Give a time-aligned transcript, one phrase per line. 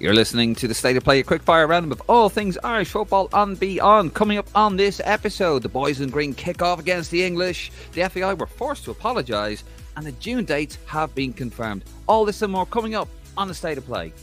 [0.00, 2.88] You're listening to the State of Play, a quick fire roundup of all things Irish
[2.88, 4.14] football and beyond.
[4.14, 7.70] Coming up on this episode, the boys in green kick off against the English.
[7.92, 9.62] The FAI were forced to apologise,
[9.98, 11.84] and the June dates have been confirmed.
[12.06, 14.14] All this and more coming up on the State of Play.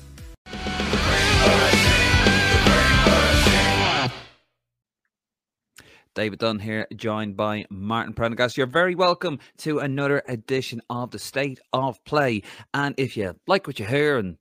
[6.15, 8.57] David Dunn here, joined by Martin Prendergast.
[8.57, 12.41] You're very welcome to another edition of the State of Play.
[12.73, 14.37] And if you like what you hear and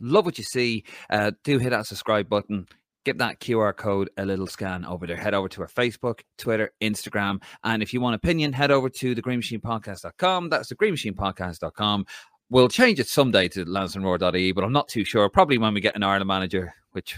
[0.00, 2.66] love what you see, uh, do hit that subscribe button.
[3.04, 5.16] Give that QR code a little scan over there.
[5.16, 7.42] Head over to our Facebook, Twitter, Instagram.
[7.64, 10.50] And if you want opinion, head over to the greenmachinepodcast.com.
[10.50, 12.04] That's the greenmachinepodcast.com.
[12.50, 15.28] We'll change it someday to lansdowneroar.ie, but I'm not too sure.
[15.30, 17.16] Probably when we get an Ireland manager, which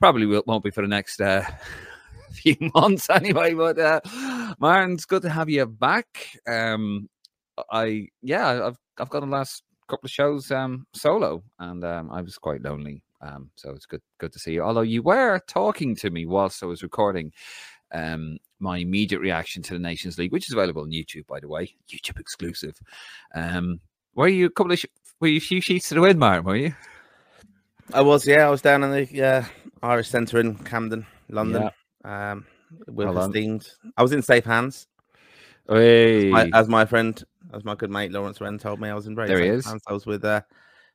[0.00, 1.44] probably will, won't be for the next uh,
[2.32, 3.54] few months anyway.
[3.54, 4.00] But uh,
[4.58, 6.06] Martin, it's good to have you back.
[6.48, 7.08] Um,
[7.70, 12.22] I yeah, I've I've got the last couple of shows um, solo, and um, I
[12.22, 13.02] was quite lonely.
[13.20, 14.62] Um, so it's good good to see you.
[14.62, 17.30] Although you were talking to me whilst I was recording
[17.92, 21.48] um, my immediate reaction to the Nations League, which is available on YouTube, by the
[21.48, 22.74] way, YouTube exclusive.
[23.34, 23.80] Um,
[24.14, 24.86] were you a couple of sh-
[25.20, 26.44] were you a few sheets to the wind, Martin?
[26.44, 26.74] Were you?
[27.92, 28.46] I was, yeah.
[28.46, 29.44] I was down in the uh,
[29.82, 31.68] Irish Centre in Camden, London.
[32.04, 32.46] Um,
[32.86, 33.28] with Well done.
[33.30, 33.68] esteemed.
[33.98, 34.86] I was in safe hands.
[35.68, 36.30] Hey.
[36.30, 37.22] My, as my friend,
[37.52, 39.66] as my good mate Lawrence Wren told me, I was in very There he is.
[39.86, 40.42] I was with uh,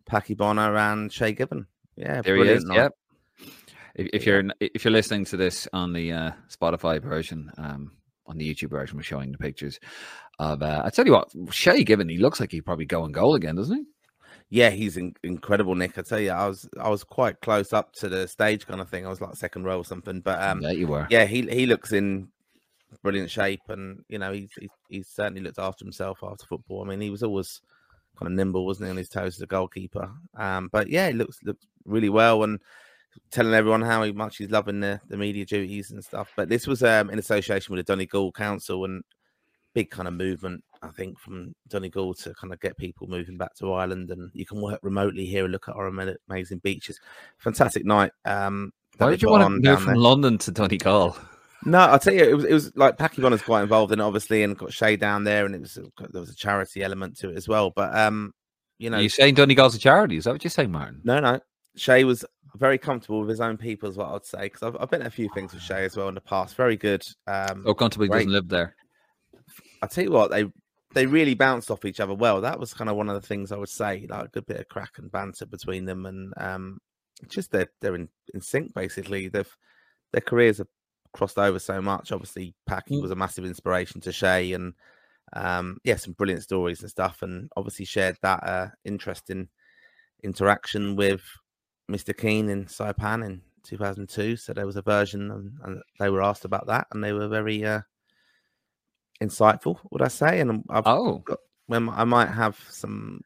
[0.05, 1.67] Packy Bonner and Shay Given.
[1.95, 2.63] Yeah, There he is.
[2.65, 2.75] night.
[2.75, 2.91] Yep.
[3.95, 7.91] If, if you're if you're listening to this on the uh, Spotify version, um,
[8.27, 9.79] on the YouTube version, we're showing the pictures
[10.39, 10.61] of.
[10.61, 13.35] Uh, I tell you what, Shay Given, he looks like he'd probably go and goal
[13.35, 13.83] again, doesn't he?
[14.49, 15.97] Yeah, he's in- incredible, Nick.
[15.97, 18.89] I tell you, I was I was quite close up to the stage kind of
[18.89, 19.05] thing.
[19.05, 21.07] I was like second row or something, but um, yeah, you were.
[21.09, 22.29] yeah, he he looks in
[23.03, 26.83] brilliant shape, and you know he's he's, he's certainly looked after himself after football.
[26.83, 27.61] I mean, he was always
[28.17, 30.09] kind of nimble, wasn't he, on his toes as a goalkeeper?
[30.35, 32.59] Um, but yeah, he looks looks really well, and
[33.31, 36.31] telling everyone how he- much he's loving the, the media duties and stuff.
[36.35, 39.03] But this was um, in association with the Donegal Council and
[39.73, 43.53] big kind of movement, I think, from Donegal to kind of get people moving back
[43.55, 46.99] to Ireland, and you can work remotely here and look at our amazing beaches.
[47.37, 48.11] Fantastic night.
[48.25, 49.95] Um, Why did you want to move from there.
[49.97, 51.17] London to Donegal?
[51.65, 54.03] No, I'll tell you, it was it was like Packy Bonner's quite involved in it,
[54.03, 57.29] obviously, and got Shay down there, and it was there was a charity element to
[57.29, 57.71] it as well.
[57.71, 58.33] But um,
[58.77, 60.17] you know, Are you saying Donegal's a charity?
[60.17, 61.01] Is that what you're saying, Martin?
[61.03, 61.39] no, no,
[61.75, 62.23] Shay was
[62.55, 65.07] very comfortable with his own people, is what I'd say, because I've, I've been at
[65.07, 66.55] a few things with Shay as well in the past.
[66.55, 67.03] Very good.
[67.27, 68.19] Um, Oh, comfortable he Great.
[68.19, 68.75] doesn't live there.
[69.81, 70.45] I tell you what, they
[70.93, 72.39] they really bounced off each other well.
[72.41, 74.59] That was kind of one of the things I would say, like a good bit
[74.59, 76.79] of crack and banter between them, and um,
[77.27, 79.27] just they're they're in, in sync basically.
[79.27, 79.57] They've
[80.13, 80.67] their careers have
[81.17, 82.11] crossed over so much.
[82.11, 83.01] Obviously, Packy Mm.
[83.01, 84.73] was a massive inspiration to Shay, and
[85.33, 89.49] um, yeah, some brilliant stories and stuff, and obviously shared that uh, interesting
[90.23, 91.21] interaction with
[91.91, 92.15] Mr.
[92.15, 94.37] Keane in Saipan in 2002.
[94.37, 97.27] So there was a version, and, and they were asked about that, and they were
[97.27, 97.81] very uh,
[99.21, 100.39] insightful, would I say?
[100.39, 101.23] And I've, Oh,
[101.65, 103.21] when I might have some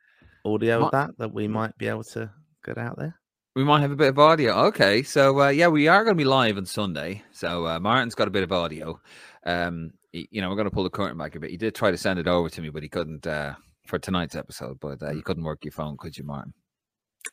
[0.46, 2.32] audio of that that we might be able to
[2.66, 3.21] get out there.
[3.56, 4.54] We might have a bit of audio.
[4.68, 7.24] Okay, so uh, yeah, we are going to be live on Sunday.
[7.32, 9.00] So uh, Martin's got a bit of audio.
[9.46, 11.50] Um, y- you know, we're going to pull the curtain back a bit.
[11.52, 14.36] He did try to send it over to me, but he couldn't uh, for tonight's
[14.36, 14.80] episode.
[14.80, 16.54] But uh, you couldn't work your phone, could you, Martin?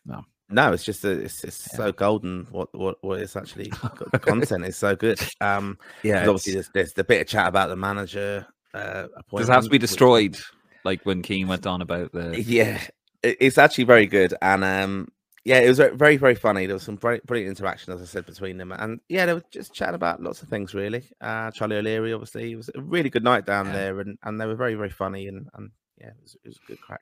[0.05, 2.47] No, No, it's just a, it's, it's so golden.
[2.51, 3.71] What what what it's actually
[4.13, 5.21] the content is so good.
[5.41, 8.47] Um, Yeah, obviously there's, there's the bit of chat about the manager.
[8.75, 10.39] Uh, does it have to be appointment, which- destroyed?
[10.85, 12.81] Like when Keane went on about the Yeah,
[13.23, 15.09] it- it's actually very good, and um,
[15.49, 16.67] yeah, it was very very funny.
[16.67, 19.43] There was some brilliant, brilliant interaction, as I said, between them, and yeah, they were
[19.51, 21.09] just chatting about lots of things really.
[21.21, 23.73] Uh, Charlie O'Leary, obviously, it was a really good night down Yeah.
[23.73, 25.71] there, and and they were very very funny, and and
[26.01, 27.01] yeah, it was, it was a good crack.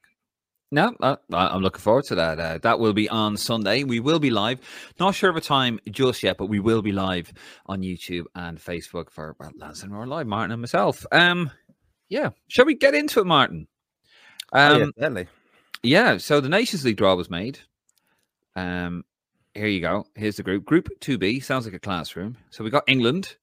[0.73, 2.41] No, uh, I- I'm looking forward to that.
[2.41, 3.85] Uh, that will be on Sunday.
[3.85, 4.59] We will be live.
[4.99, 7.33] Not sure of a time just yet, but we will be live
[7.67, 11.07] on YouTube and Facebook for well, Lansdowne Roar Live, Martin and myself.
[11.13, 11.53] Um,
[12.09, 13.69] yeah, shall we get into it, Martin?
[14.53, 15.27] Oh, Um, yeah, certainly.
[15.85, 16.17] yeah.
[16.19, 17.61] So the Nations League draw was made.
[18.57, 19.05] Um,
[19.55, 20.07] here you go.
[20.15, 20.65] Here's the group.
[20.65, 22.37] Group two B sounds like a classroom.
[22.51, 23.37] So we got England,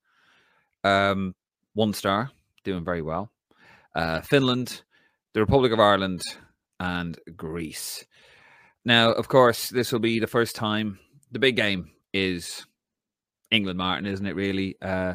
[0.83, 1.35] um,
[1.73, 2.31] one star,
[2.63, 3.31] doing very well.
[3.95, 4.81] Uh, Finland,
[5.33, 6.21] the Republic of Ireland,
[6.79, 8.05] and Greece.
[8.85, 10.99] Now, of course, this will be the first time.
[11.31, 12.65] The big game is
[13.49, 14.35] England, Martin, isn't it?
[14.35, 15.13] Really, uh,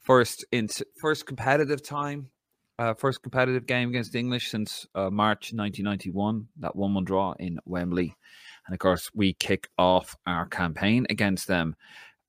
[0.00, 0.68] first in
[1.00, 2.30] first competitive time,
[2.78, 6.48] uh, first competitive game against the English since uh, March 1991.
[6.58, 8.16] That one-one draw in Wembley,
[8.66, 11.76] and of course, we kick off our campaign against them.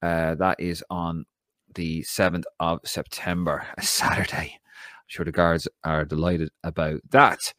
[0.02, 1.26] Uh, that is on
[1.74, 4.60] the seventh of September, a Saturday.
[4.60, 7.54] I'm sure the guards are delighted about that.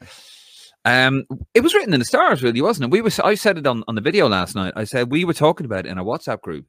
[0.84, 2.90] Um, it was written in the stars, really, wasn't it?
[2.90, 3.10] We were.
[3.24, 4.72] I said it on, on the video last night.
[4.76, 6.66] I said we were talking about it in a WhatsApp group,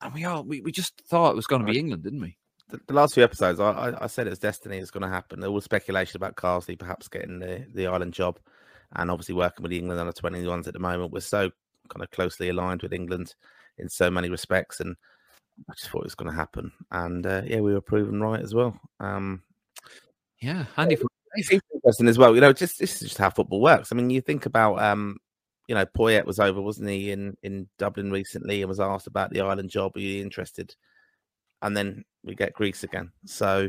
[0.00, 2.38] and we all we, we just thought it was going to be England, didn't we?
[2.70, 5.40] The, the last few episodes, I, I, I said it's destiny is going to happen.
[5.40, 8.38] There was speculation about Carsley perhaps getting the, the Ireland job,
[8.96, 11.12] and obviously working with England under twenty ones at the moment.
[11.12, 11.50] We're so
[11.88, 13.34] kind of closely aligned with England
[13.78, 14.96] in so many respects, and
[15.68, 16.72] I just thought it was going to happen.
[16.90, 18.78] And uh, yeah, we were proven right as well.
[18.98, 19.42] Um,
[20.40, 22.34] yeah, handy for it's interesting as well.
[22.34, 23.92] You know, just this is just how football works.
[23.92, 25.16] I mean, you think about, um,
[25.68, 29.30] you know, Poyet was over, wasn't he, in in Dublin recently, and was asked about
[29.30, 29.96] the Ireland job.
[29.96, 30.74] Are you interested?
[31.62, 33.12] And then we get Greece again.
[33.26, 33.68] So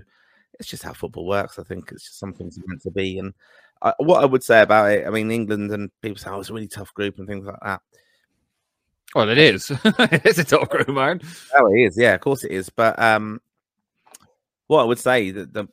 [0.60, 1.60] it's just how football works.
[1.60, 3.20] I think it's just something's meant to be.
[3.20, 3.34] And
[3.82, 6.50] I, what I would say about it, I mean, England and people say, "Oh, it's
[6.50, 7.82] a really tough group" and things like that.
[9.16, 9.72] Well, it is.
[9.86, 11.22] it's a tough group, man.
[11.56, 11.98] Oh, it is.
[11.98, 12.70] Yeah, of course it is.
[12.70, 13.42] But um,
[14.68, 15.68] what I would say that the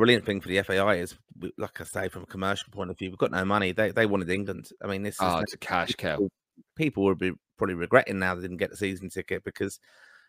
[0.00, 1.14] brilliant thing for the FAI is,
[1.58, 3.72] like I say, from a commercial point of view, we've got no money.
[3.72, 4.70] They they wanted England.
[4.82, 6.26] I mean, this oh, is it's a cash cow.
[6.74, 9.78] People, will be probably regretting now they didn't get the season ticket because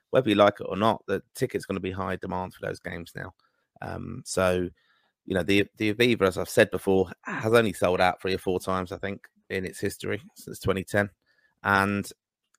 [0.09, 2.81] whether you like it or not, the ticket's going to be high demand for those
[2.81, 3.33] games now.
[3.81, 4.67] Um, so,
[5.25, 8.39] you know, the the Aviva, as I've said before, has only sold out three or
[8.39, 11.09] four times, I think, in its history since 2010,
[11.63, 12.09] and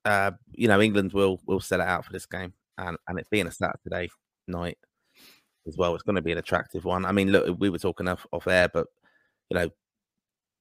[0.04, 3.26] uh, you know, England will will sell it out for this game, and and it
[3.30, 4.08] being a Saturday
[4.46, 4.78] night
[5.66, 5.94] as well.
[5.94, 7.04] It's going to be an attractive one.
[7.04, 8.86] I mean, look, we were talking off, off air, but
[9.50, 9.70] you know,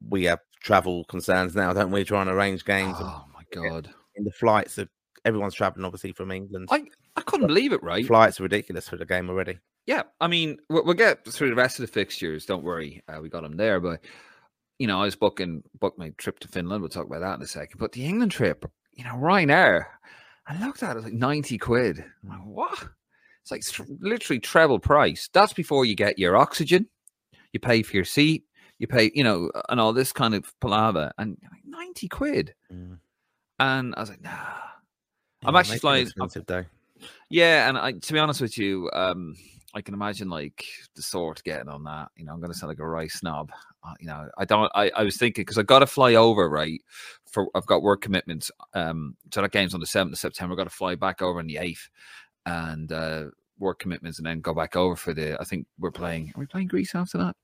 [0.09, 2.03] we have travel concerns now, don't we?
[2.03, 2.97] Trying to arrange games.
[2.99, 3.89] Oh my god!
[4.15, 4.79] In the flights,
[5.25, 6.67] everyone's traveling obviously from England.
[6.71, 6.83] I
[7.15, 7.83] I couldn't believe it.
[7.83, 9.59] Right, flights are ridiculous for the game already.
[9.85, 12.45] Yeah, I mean, we'll, we'll get through the rest of the fixtures.
[12.45, 13.79] Don't worry, uh, we got them there.
[13.79, 14.01] But
[14.79, 16.81] you know, I was booking booked my trip to Finland.
[16.81, 17.79] We'll talk about that in a second.
[17.79, 19.85] But the England trip, you know, Ryanair.
[20.47, 22.03] I looked at it, it like ninety quid.
[22.23, 22.89] I'm like, what?
[23.41, 25.29] It's like tr- literally treble price.
[25.33, 26.87] That's before you get your oxygen,
[27.53, 28.45] you pay for your seat,
[28.79, 32.53] you pay, you know, and all this kind of palaver, and like, ninety quid.
[32.71, 32.97] Mm.
[33.59, 34.29] And I was like, nah.
[34.29, 36.07] Yeah, I'm actually flying.
[37.29, 39.35] Yeah, and I, to be honest with you, um,
[39.73, 40.65] I can imagine like
[40.95, 42.09] the sort getting on that.
[42.17, 43.51] You know, I'm going to sound like a rice snob.
[43.83, 44.71] Uh, you know, I don't.
[44.75, 46.81] I, I was thinking because I got to fly over right
[47.31, 47.47] for.
[47.55, 48.51] I've got work commitments.
[48.73, 50.53] Um, so that game's on the seventh of September.
[50.53, 51.89] I've got to fly back over on the eighth
[52.45, 53.25] and uh,
[53.59, 55.39] work commitments, and then go back over for the.
[55.39, 56.33] I think we're playing.
[56.35, 57.35] Are we playing Greece after that?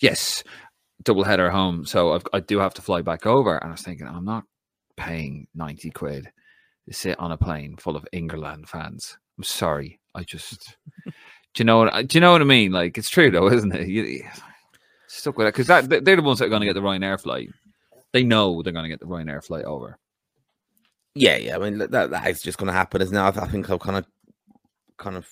[0.00, 0.42] Yes,
[1.04, 1.86] double header home.
[1.86, 4.44] So I've, I do have to fly back over, and I was thinking I'm not
[4.96, 6.30] paying ninety quid
[6.88, 9.16] to sit on a plane full of England fans.
[9.38, 10.00] I'm sorry.
[10.14, 10.76] I just.
[11.06, 11.12] do
[11.58, 12.08] you know what?
[12.08, 12.72] Do you know what I mean?
[12.72, 13.88] Like it's true though, isn't it?
[13.88, 14.24] You,
[15.08, 17.20] stuck with it because that they're the ones that are going to get the Ryanair
[17.20, 17.50] flight.
[18.12, 19.98] They know they're going to get the Ryanair flight over.
[21.14, 21.56] Yeah, yeah.
[21.56, 23.20] I mean, that, that is just going to happen, isn't it?
[23.20, 24.06] I, I think I've kind of,
[24.96, 25.28] kind of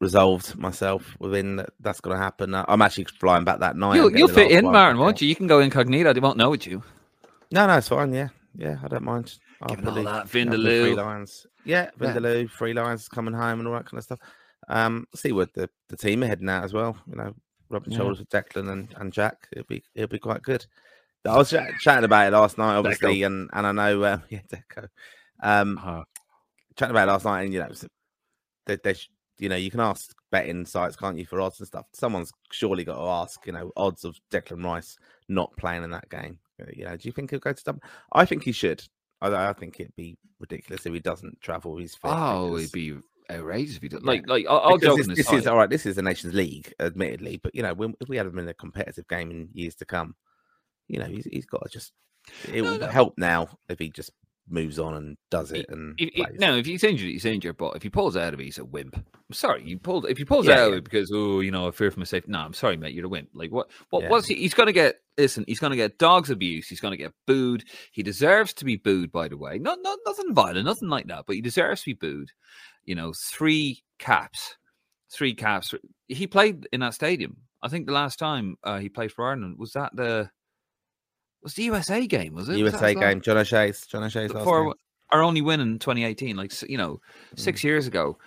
[0.00, 2.54] resolved myself within that that's going to happen.
[2.54, 3.96] I'm actually flying back that night.
[3.96, 5.28] You'll, you'll fit in, Martin, won't you?
[5.28, 6.12] You can go incognito.
[6.12, 6.82] They won't know it's you.
[7.52, 8.12] No, no, it's fine.
[8.12, 9.34] Yeah, yeah, I don't mind.
[9.68, 11.46] Given all that Vindaloo.
[11.70, 12.48] Yeah, Vindaloo, yeah.
[12.56, 14.18] Three Lions coming home and all that kind of stuff.
[14.68, 16.96] Um, see what the, the team are heading out as well.
[17.06, 17.34] You know,
[17.68, 17.98] rubbing yeah.
[17.98, 19.48] shoulders with Declan and, and Jack.
[19.52, 20.66] It'll be it'll be quite good.
[21.24, 23.26] I was ch- chatting about it last night, obviously, Deco.
[23.26, 24.88] and and I know, uh, yeah, Deco.
[25.42, 26.04] Um, uh-huh.
[26.76, 27.70] chatting about it last night, and you know,
[28.66, 28.94] they, they,
[29.38, 31.86] you know, you can ask betting sites, can't you, for odds and stuff.
[31.92, 34.96] Someone's surely got to ask, you know, odds of Declan Rice
[35.28, 36.38] not playing in that game.
[36.60, 37.82] Uh, you know, do you think he'll go to Dublin?
[38.12, 38.82] I think he should.
[39.20, 41.76] I, I think it'd be ridiculous if he doesn't travel.
[41.76, 42.96] He's fit oh, it'd be
[43.30, 44.06] outrageous if he doesn't.
[44.06, 45.70] Like, like I'll, I'll this, this is all right.
[45.70, 48.48] This is the Nations League, admittedly, but you know, when, if we had him in
[48.48, 50.14] a competitive game in years to come,
[50.88, 51.92] you know, he's, he's got to just.
[52.52, 52.86] It will no, no.
[52.88, 54.12] help now if he just
[54.50, 55.66] moves on and does it.
[55.68, 57.56] And if, if, no, if he's injured, he's injured.
[57.56, 58.96] But if he pulls out of it, he's a wimp.
[58.96, 60.06] I'm sorry, you pulled.
[60.06, 60.66] If he pulls yeah, out yeah.
[60.66, 62.30] of it because oh, you know, I fear for my safety.
[62.30, 62.94] No, I'm sorry, mate.
[62.94, 63.30] You're a wimp.
[63.34, 63.70] Like what?
[63.90, 64.08] What yeah.
[64.08, 64.34] was he?
[64.34, 64.96] He's going to get.
[65.16, 66.68] Listen, he's going to get dogs abuse.
[66.68, 67.64] He's going to get booed.
[67.92, 69.12] He deserves to be booed.
[69.12, 71.24] By the way, not not nothing violent, nothing like that.
[71.26, 72.30] But he deserves to be booed.
[72.84, 74.56] You know, three caps,
[75.12, 75.74] three caps.
[76.08, 77.36] He played in that stadium.
[77.62, 80.30] I think the last time uh, he played for Ireland was that the
[81.42, 82.56] was the USA game, was it?
[82.58, 83.20] USA was game.
[83.20, 83.86] John O'Shea's.
[83.86, 84.74] John O'Shea's for
[85.10, 87.00] our only win in 2018, like you know,
[87.36, 87.64] six mm.
[87.64, 88.18] years ago.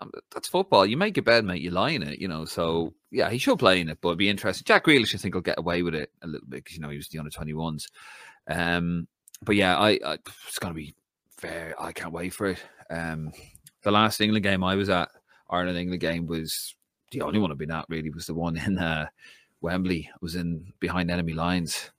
[0.00, 0.86] Um, that's football.
[0.86, 1.62] You make your bed, mate.
[1.62, 2.44] You lie in it, you know.
[2.44, 2.92] So mm.
[3.10, 4.64] yeah, he should play in it, but it'd be interesting.
[4.64, 6.90] Jack Grealish, I think, will get away with it a little bit because you know
[6.90, 7.88] he was the under 21s.
[8.48, 9.06] Um,
[9.42, 10.94] but yeah, I, I it's gonna be
[11.36, 11.74] fair.
[11.78, 12.62] I can't wait for it.
[12.90, 13.32] Um,
[13.82, 15.08] the last England game I was at,
[15.50, 16.74] Ireland England game was
[17.10, 17.86] the only one I've been at.
[17.88, 19.06] Really, was the one in uh,
[19.60, 20.08] Wembley.
[20.12, 21.90] I was in behind enemy lines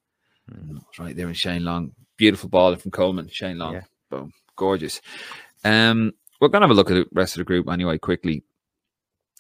[1.00, 1.92] right there in Shane Long.
[2.18, 3.30] Beautiful ball from Coleman.
[3.30, 3.74] Shane Long.
[3.74, 3.82] Yeah.
[4.10, 4.32] Boom.
[4.56, 5.02] Gorgeous.
[5.64, 8.44] Um, we're going to have a look at the rest of the group anyway, quickly.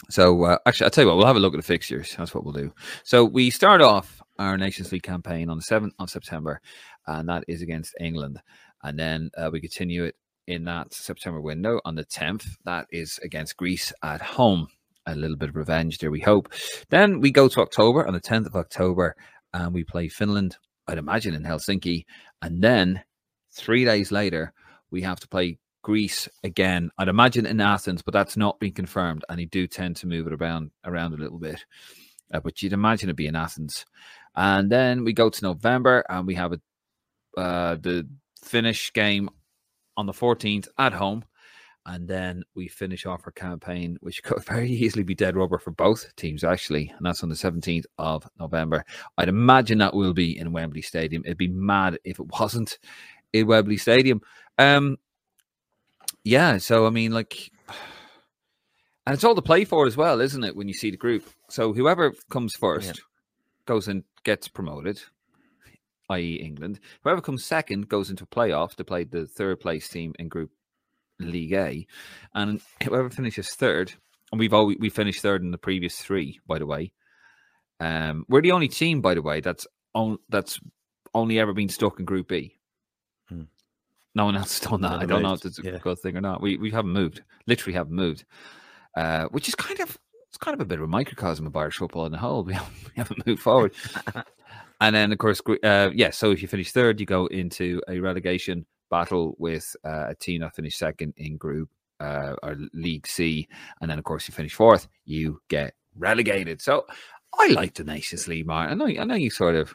[0.10, 2.16] So, uh, actually, I'll tell you what, we'll have a look at the fixtures.
[2.18, 2.74] That's what we'll do.
[3.04, 6.62] So, we start off our Nations League campaign on the 7th of September,
[7.08, 8.42] and that is against England.
[8.84, 10.16] And then uh, we continue it
[10.48, 12.48] in that September window on the 10th.
[12.66, 14.68] That is against Greece at home.
[15.06, 16.54] A little bit of revenge there, we hope.
[16.90, 19.16] Then we go to October on the 10th of October,
[19.54, 22.06] and we play Finland, I'd imagine in Helsinki.
[22.42, 23.04] And then
[23.52, 24.54] three days later,
[24.92, 26.90] we have to play Greece again.
[26.98, 29.26] I'd imagine in Athens, but that's not been confirmed.
[29.30, 31.66] And he do tend to move it around around a little bit.
[32.34, 33.86] Uh, but you'd imagine it'd be in Athens.
[34.36, 38.08] And then we go to November and we have a, uh, the
[38.44, 39.30] Finnish game
[39.96, 41.24] on the 14th at home.
[41.86, 45.72] And then we finish off our campaign, which could very easily be dead rubber for
[45.72, 46.94] both teams, actually.
[46.96, 48.86] And that's on the 17th of November.
[49.18, 51.24] I'd imagine that will be in Wembley Stadium.
[51.26, 52.80] It'd be mad if it wasn't
[53.34, 54.22] in Wembley Stadium.
[54.58, 54.98] Um,
[56.24, 57.52] yeah, so I mean, like,
[59.06, 60.56] and it's all to play for as well, isn't it?
[60.56, 63.04] When you see the group, so whoever comes first yeah.
[63.66, 65.02] goes and gets promoted,
[66.10, 66.80] i.e., England.
[67.04, 70.52] Whoever comes second goes into playoff to play the third place team in Group
[71.32, 71.88] League A,
[72.34, 73.94] and whoever finishes third,
[74.32, 76.92] and we've always we finished third in the previous three, by the way.
[77.80, 80.60] Um, we're the only team, by the way, that's on that's
[81.14, 82.60] only ever been stuck in Group B.
[83.30, 83.44] Hmm.
[84.16, 84.94] No one else has done that.
[84.94, 85.24] I don't moved.
[85.24, 85.78] know if it's a yeah.
[85.80, 86.42] good thing or not.
[86.42, 87.22] We we haven't moved.
[87.48, 88.26] Literally haven't moved.
[88.96, 91.78] Uh, which is kind of it's kind of a bit of a microcosm of Irish
[91.78, 92.44] football in the whole.
[92.46, 93.74] We haven't, we haven't moved forward.
[94.82, 96.12] and then of course, uh, yeah.
[96.12, 100.42] So if you finish third, you go into a relegation battle with uh, a team
[100.42, 101.70] that finished second in Group
[102.00, 103.48] uh, or League C,
[103.82, 106.62] and then of course you finish fourth, you get relegated.
[106.62, 106.86] So
[107.40, 108.82] I like the Nations League, Martin.
[108.82, 109.74] I know, I know you sort of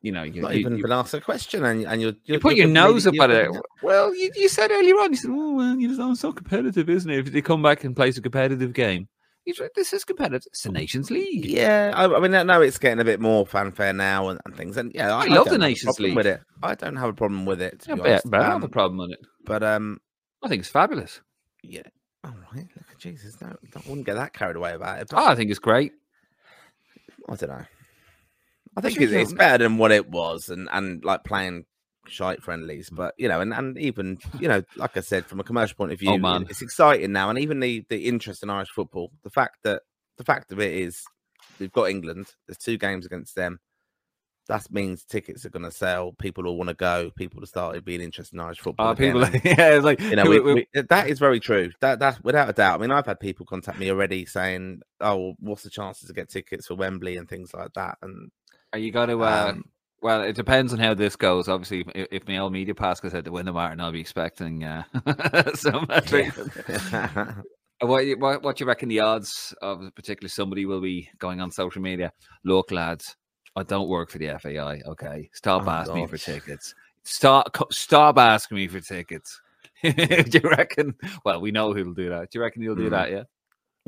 [0.00, 2.38] you know, you, not you, even you, been asked a question, and, and you're, you
[2.38, 3.50] put your nose up at it.
[3.82, 6.88] Well, you, you said earlier on, you said, "Oh, well, you know, it's so competitive,
[6.88, 7.26] isn't it?
[7.26, 9.08] If they come back and play a competitive game."
[9.58, 10.44] Like, this is competitive.
[10.46, 11.44] It's the Nations League.
[11.44, 14.56] Yeah, I, I mean, I know it's getting a bit more fanfare now and, and
[14.56, 16.40] things, and yeah, I, I love the Nations League with it.
[16.62, 17.80] I don't have a problem with it.
[17.82, 19.20] To yeah, but, but um, I have a um, problem with it.
[19.44, 20.00] But um,
[20.42, 21.20] I think it's fabulous.
[21.62, 21.82] Yeah.
[22.24, 22.66] All right.
[22.76, 23.40] Look at Jesus.
[23.40, 25.08] No, I wouldn't get that carried away about it.
[25.10, 25.18] But...
[25.18, 25.92] Oh, I think it's great.
[27.28, 27.64] I don't know.
[28.76, 31.64] I think it's, it's, better than what it was, and and like playing
[32.10, 32.90] shite friendlies.
[32.90, 35.92] But you know, and and even you know, like I said, from a commercial point
[35.92, 36.46] of view, oh, man.
[36.48, 39.10] it's exciting now, and even the the interest in Irish football.
[39.22, 39.82] The fact that
[40.16, 41.02] the fact of it is,
[41.58, 42.32] we've got England.
[42.46, 43.60] There's two games against them.
[44.48, 46.12] That means tickets are going to sell.
[46.12, 47.10] People will want to go.
[47.16, 48.88] People have started being interested in Irish football.
[48.88, 51.70] Oh, people, yeah, it's like you know, we, we, that is very true.
[51.80, 52.78] That that's without a doubt.
[52.78, 56.30] I mean, I've had people contact me already saying, "Oh, what's the chances to get
[56.30, 58.30] tickets for Wembley and things like that?" And
[58.72, 59.22] are you going to?
[59.22, 59.64] Uh, um,
[60.00, 61.48] well, it depends on how this goes.
[61.48, 64.00] Obviously, if, if my old media pass goes out to win the Martin, I'll be
[64.00, 64.84] expecting uh,
[65.54, 65.86] some.
[66.12, 66.30] Yeah.
[67.80, 71.50] what, what what you reckon the odds of a particular somebody will be going on
[71.50, 72.12] social media?
[72.44, 73.16] Look, lads,
[73.56, 74.80] I don't work for the FAI.
[74.86, 76.74] Okay, stop oh, asking me for tickets.
[77.02, 79.40] Stop stop asking me for tickets.
[79.82, 80.94] do you reckon?
[81.24, 82.30] Well, we know who'll do that.
[82.30, 82.90] Do you reckon he'll do mm.
[82.90, 83.10] that?
[83.10, 83.22] Yeah.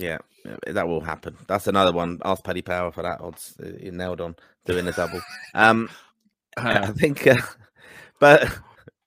[0.00, 0.18] Yeah,
[0.66, 1.36] that will happen.
[1.46, 2.18] That's another one.
[2.24, 3.56] Ask Paddy Power for that odds.
[3.80, 5.20] You nailed on doing the double.
[5.54, 5.90] Um,
[6.56, 7.36] uh, I think, uh,
[8.18, 8.48] but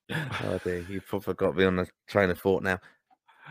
[0.44, 2.78] oh dear, you forgot me on the train of thought now.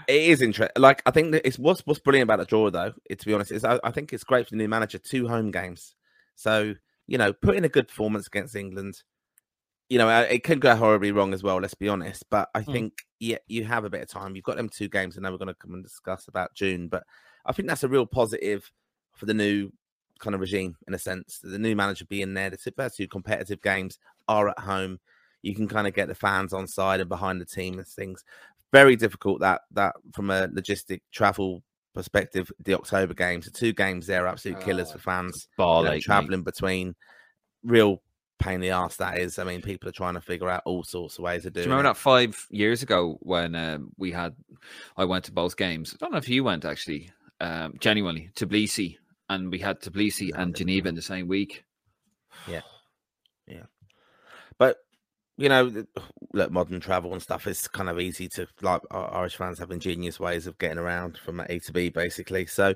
[0.07, 0.81] It is interesting.
[0.81, 2.93] Like I think that it's what's what's brilliant about the draw, though.
[3.09, 4.97] It, to be honest, is I, I, think it's great for the new manager.
[4.97, 5.95] Two home games,
[6.35, 6.73] so
[7.07, 9.03] you know, put in a good performance against England.
[9.89, 11.57] You know, uh, it can go horribly wrong as well.
[11.57, 12.71] Let's be honest, but I mm.
[12.71, 14.35] think yeah, you have a bit of time.
[14.35, 16.87] You've got them two games, and now we're going to come and discuss about June.
[16.87, 17.03] But
[17.45, 18.71] I think that's a real positive
[19.13, 19.71] for the new
[20.19, 21.39] kind of regime in a sense.
[21.43, 24.99] The new manager being there, the first two competitive games are at home.
[25.41, 28.23] You can kind of get the fans on side and behind the team and things.
[28.71, 31.61] Very difficult that that from a logistic travel
[31.93, 35.47] perspective, the October games, the two games there, are absolute killers oh, for fans.
[35.57, 36.95] Bar you know, traveling between
[37.63, 38.01] real
[38.39, 39.37] pain in the ass that is.
[39.37, 41.65] I mean, people are trying to figure out all sorts of ways of doing.
[41.65, 41.93] Do you remember it.
[41.93, 44.33] that five years ago when um, we had?
[44.97, 45.93] I went to both games.
[45.93, 47.11] I don't know if you went actually
[47.43, 48.97] um, genuinely Tbilisi,
[49.29, 51.65] and we had Tbilisi and Geneva in the same week.
[52.47, 52.61] Yeah,
[53.47, 53.65] yeah,
[54.57, 54.77] but
[55.37, 55.85] you know,
[56.33, 58.81] look, modern travel and stuff is kind of easy to like.
[58.91, 62.45] Irish fans have ingenious ways of getting around from A to B, basically.
[62.45, 62.75] So,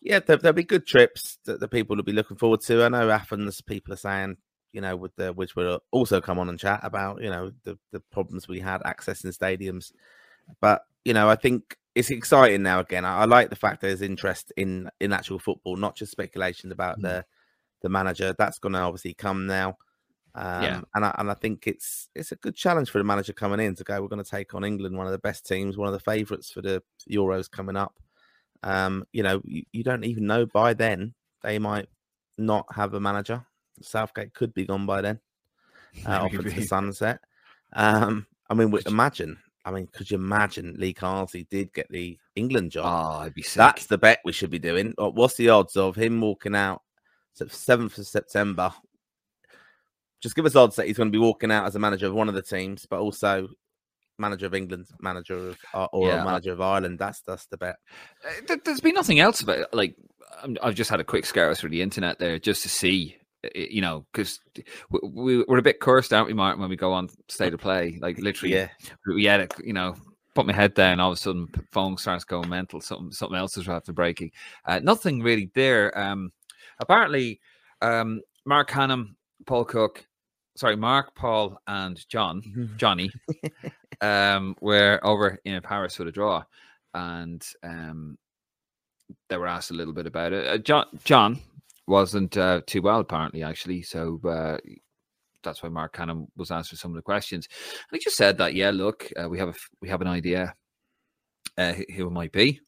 [0.00, 2.84] yeah, there, will be good trips that the people will be looking forward to.
[2.84, 4.38] I know Athens people are saying,
[4.72, 7.78] you know, with the which will also come on and chat about, you know, the
[7.92, 9.92] the problems we had accessing stadiums.
[10.62, 13.04] But you know, I think it's exciting now again.
[13.04, 16.98] I, I, like the fact there's interest in in actual football, not just speculation about
[16.98, 17.02] mm.
[17.02, 17.24] the
[17.82, 18.34] the manager.
[18.38, 19.76] That's going to obviously come now.
[20.34, 23.32] Um, yeah, and I, and I think it's it's a good challenge for the manager
[23.32, 24.00] coming in to go.
[24.00, 26.52] We're going to take on England, one of the best teams, one of the favourites
[26.52, 27.98] for the Euros coming up.
[28.62, 31.14] Um, you know, you, you, don't even know by then
[31.44, 31.86] they might
[32.36, 33.44] not have a manager.
[33.82, 35.20] Southgate could be gone by then,
[36.06, 37.20] uh, off into the sunset.
[37.72, 39.38] Um, I mean, we, imagine.
[39.64, 42.86] I mean, could you imagine Lee Carsley did get the England job?
[42.86, 43.56] Oh, I'd be sick.
[43.56, 44.94] That's the bet we should be doing.
[44.96, 46.82] What's the odds of him walking out
[47.34, 48.72] seventh of September?
[50.22, 52.14] Just give us odds that he's going to be walking out as a manager of
[52.14, 53.48] one of the teams, but also
[54.18, 56.98] manager of England, manager of uh, or Yeah, manager of Ireland.
[56.98, 57.76] That's that's the bet.
[58.46, 59.68] There- There's been nothing else about it.
[59.72, 59.94] Like
[60.62, 63.16] I've just had a quick scour through the internet there just to see,
[63.54, 64.40] you know, because
[64.90, 67.98] we, we're a bit cursed, aren't we, Martin, when we go on state of play?
[68.00, 68.68] Like literally, Yeah,
[69.06, 69.94] we had it, you know,
[70.34, 71.00] put my head down.
[71.00, 72.80] All of a sudden, phone starts going mental.
[72.80, 74.32] Something, something else is after breaking.
[74.64, 75.96] Uh, nothing really there.
[75.98, 76.32] Um,
[76.80, 77.40] apparently,
[77.80, 79.14] um, Marc Canham,
[79.46, 80.04] Paul Cooke,
[80.56, 82.42] sorry, Mark, Paul, and John,
[82.76, 83.10] Johnny,
[84.00, 86.42] um, were over in Paris for the draw,
[86.94, 88.18] and um,
[89.28, 90.46] they were asked a little bit about it.
[90.46, 91.40] Uh, John, John
[91.88, 93.82] wasn't uh, too well apparently, actually.
[93.82, 94.58] So uh,
[95.42, 97.48] that's why Marc Canham was for some of the questions.
[97.90, 100.54] And he just said that, yeah, look, uh, we have a we have an idea
[101.56, 102.60] uh, who- who it might be,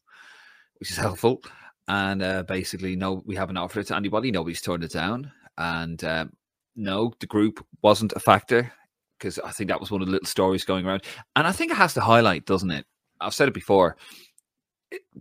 [0.79, 1.41] which is helpful.
[1.87, 4.31] And uh, basically, no, we haven't offered it to anybody.
[4.31, 5.31] Nobody's turned it down.
[5.57, 6.31] And um,
[6.75, 8.71] no, the group wasn't a factor
[9.19, 11.03] because I think that was one of the little stories going around.
[11.35, 12.85] And I think it has to highlight, doesn't it?
[13.19, 13.97] I've said it before.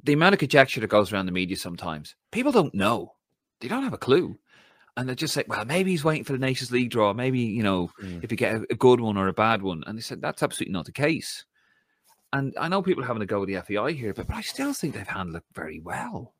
[0.04, 3.14] The amount of conjecture that goes around the media sometimes, people don't know.
[3.60, 4.38] They don't have a clue.
[4.96, 7.12] And they just say, well, maybe he's waiting for the Nations League draw.
[7.14, 8.22] Maybe, you know, Mm.
[8.24, 9.82] if you get a, a good one or a bad one.
[9.86, 11.44] And they said, that's absolutely not the case.
[12.32, 14.40] And I know people are having a go at the FAI here, but, but I
[14.42, 16.34] still think they've handled it very well.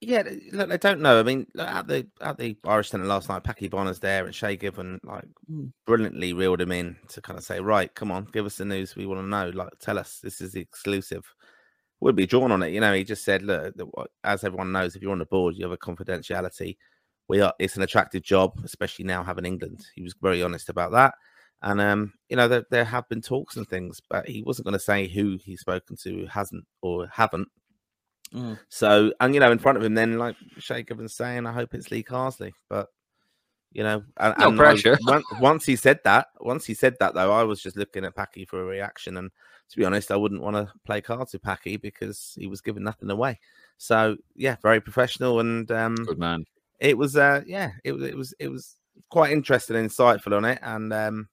[0.00, 0.22] yeah.
[0.52, 1.18] Look, I don't know.
[1.18, 4.34] I mean, look, at the at the Irish Centre last night, Packy Bonner's there, and
[4.34, 5.72] Shay Given like Mm.
[5.86, 8.94] brilliantly reeled him in to kind of say, right, come on, give us the news
[8.96, 9.48] we want to know.
[9.50, 11.24] Like, tell us this is the exclusive.
[12.04, 12.92] Would be drawn on it, you know.
[12.92, 13.74] He just said, look,
[14.24, 16.76] as everyone knows, if you're on the board, you have a confidentiality.
[17.28, 17.54] We are.
[17.58, 19.86] It's an attractive job, especially now having England.
[19.94, 21.14] He was very honest about that.
[21.62, 24.74] And um, you know, there, there have been talks and things, but he wasn't going
[24.74, 27.48] to say who he's spoken to, who hasn't or haven't.
[28.34, 28.58] Mm.
[28.68, 31.72] So, and you know, in front of him, then like Shay Given's saying, "I hope
[31.72, 32.88] it's Lee Carsley," but
[33.74, 34.96] you know, and, No and pressure.
[35.02, 38.14] once, once he said that, once he said that, though, I was just looking at
[38.16, 39.30] Packy for a reaction, and
[39.70, 42.84] to be honest, I wouldn't want to play cards with Packy because he was giving
[42.84, 43.38] nothing away.
[43.76, 46.44] So, yeah, very professional, and um, Good man.
[46.80, 48.76] it was, uh, yeah, it was, it was, it was
[49.10, 51.28] quite interesting and insightful on it, and um,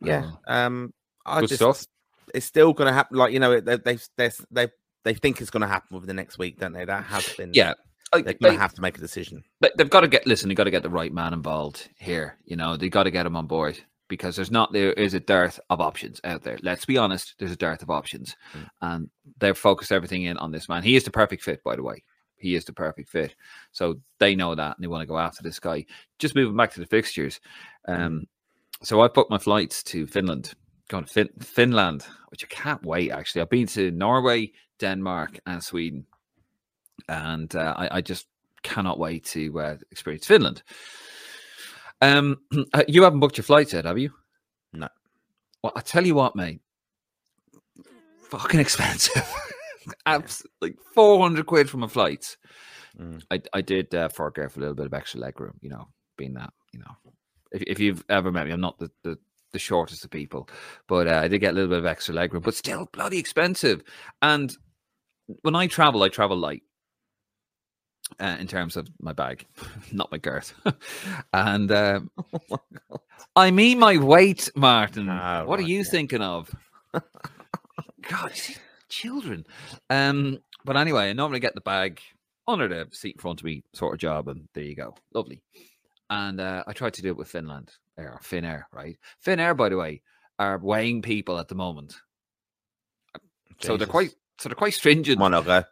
[0.00, 0.94] yeah, um,
[1.26, 1.84] I Good just, stuff.
[2.32, 3.16] it's still going to happen.
[3.18, 4.68] Like you know, they they they they
[5.04, 6.84] they think it's going to happen within the next week, don't they?
[6.84, 7.50] That has been.
[7.52, 7.74] Yeah.
[8.12, 9.44] Like, they're going they- to have to make a decision.
[9.60, 10.48] But they've got to get listen.
[10.48, 12.36] They've got to get the right man involved here.
[12.44, 15.20] You know, they've got to get him on board because there's not there is a
[15.20, 16.58] dearth of options out there.
[16.62, 17.34] Let's be honest.
[17.38, 18.68] There's a dearth of options, Mm.
[18.80, 20.82] and they've focused everything in on this man.
[20.82, 22.02] He is the perfect fit, by the way.
[22.36, 23.34] He is the perfect fit.
[23.72, 25.84] So they know that, and they want to go after this guy.
[26.18, 27.40] Just moving back to the fixtures.
[27.86, 28.26] Um,
[28.82, 30.54] so I booked my flights to Finland,
[30.88, 33.10] going to fin- Finland, which I can't wait.
[33.10, 36.06] Actually, I've been to Norway, Denmark, and Sweden,
[37.08, 38.26] and uh, I, I just
[38.62, 40.62] cannot wait to uh, experience Finland.
[42.00, 42.38] Um,
[42.74, 44.12] uh, you haven't booked your flights yet, have you?
[44.72, 44.88] No.
[45.62, 46.60] Well, I tell you what, mate.
[48.30, 49.26] Fucking expensive.
[50.06, 52.36] Abs- like four hundred quid from a flight.
[53.00, 53.22] Mm.
[53.30, 55.58] I I did uh, forego for a little bit of extra leg room.
[55.62, 57.12] You know, being that you know,
[57.52, 59.18] if if you've ever met me, I'm not the the,
[59.52, 60.48] the shortest of people,
[60.88, 63.18] but uh, I did get a little bit of extra leg room, but still bloody
[63.18, 63.82] expensive.
[64.20, 64.54] And
[65.42, 66.62] when I travel, I travel light
[68.20, 69.46] uh, in terms of my bag,
[69.92, 70.54] not my girth.
[71.32, 72.10] and um,
[73.36, 75.08] I mean my weight, Martin.
[75.08, 75.90] Ah, what are you yeah.
[75.90, 76.50] thinking of?
[78.02, 78.32] God,
[78.88, 79.44] children.
[79.90, 82.00] Um, but anyway, I normally get the bag
[82.46, 85.42] under the seat in front of me, sort of job, and there you go, lovely.
[86.10, 88.96] And uh, I tried to do it with Finland or Finnair, right?
[89.24, 90.00] Finnair, by the way,
[90.38, 92.00] are weighing people at the moment,
[93.60, 95.18] so they're quite so they're quite stringent.
[95.18, 95.64] Come on, I'll go.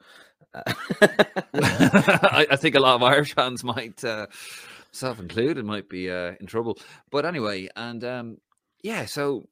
[0.55, 4.27] I, I think a lot of Irish fans might, uh,
[4.93, 6.79] self included, might be uh, in trouble.
[7.11, 8.39] But anyway, and um,
[8.83, 9.45] yeah, so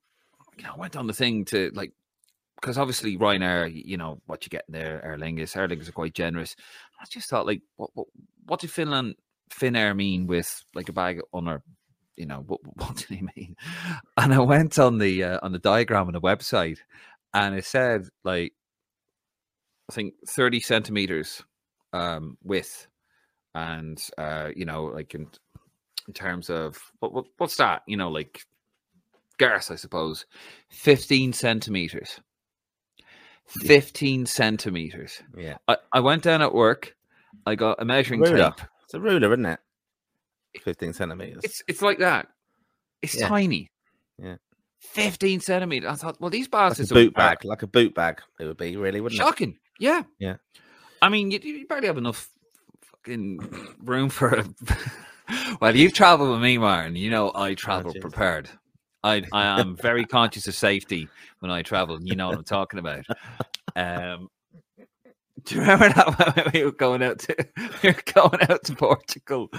[0.57, 1.93] you know, I went on the thing to like
[2.61, 5.93] because obviously Ryanair, you know what you get in there, Aer Lingus, Aer Lingus are
[5.93, 6.57] quite generous.
[7.01, 8.07] I just thought, like, what what,
[8.47, 9.17] what did Finland
[9.51, 11.63] Finnair mean with like a bag under?
[12.17, 12.61] You know what?
[12.77, 13.57] What did he mean?
[14.17, 16.79] And I went on the uh, on the diagram on the website,
[17.33, 18.53] and it said like
[19.91, 21.43] I think 30 centimeters
[21.93, 22.87] um, width,
[23.55, 25.29] and uh, you know, like in
[26.09, 27.83] in terms of what, what what's that?
[27.87, 28.45] You know, like
[29.39, 30.27] girth, I suppose.
[30.71, 32.21] 15 centimeters.
[33.47, 35.23] 15 centimeters.
[35.37, 35.59] yeah.
[35.69, 36.97] I, I went down at work.
[37.47, 38.53] I got a measuring Ruler.
[38.57, 38.67] tape.
[38.85, 39.61] It's a ruler, isn't it?
[40.63, 41.43] Fifteen centimeters.
[41.43, 42.29] It's it's like that.
[43.03, 43.29] It's Yeah.
[43.29, 43.71] tiny.
[44.23, 44.37] Yeah.
[44.79, 45.91] 15 centimeters.
[45.91, 48.21] I thought, well, these like a boot bag, like a boot bag.
[48.39, 49.25] It would be really, wouldn't it?
[49.25, 49.59] Shocking.
[49.79, 50.03] Yeah.
[50.19, 50.37] Yeah.
[51.03, 52.31] I mean, you, you barely have enough
[52.83, 53.41] fucking
[53.85, 54.45] room for a.
[55.61, 56.97] well, you've traveled with me, Martin.
[56.97, 58.01] You know I travel jeez.
[58.01, 58.49] prepared.
[59.03, 61.09] I I am very conscious of safety
[61.41, 61.97] when I travel.
[61.97, 63.05] and You know what I'm talking about.
[63.77, 64.29] Um,
[65.45, 67.37] do you remember that when we were going out to
[67.83, 69.51] we were going out to Portugal?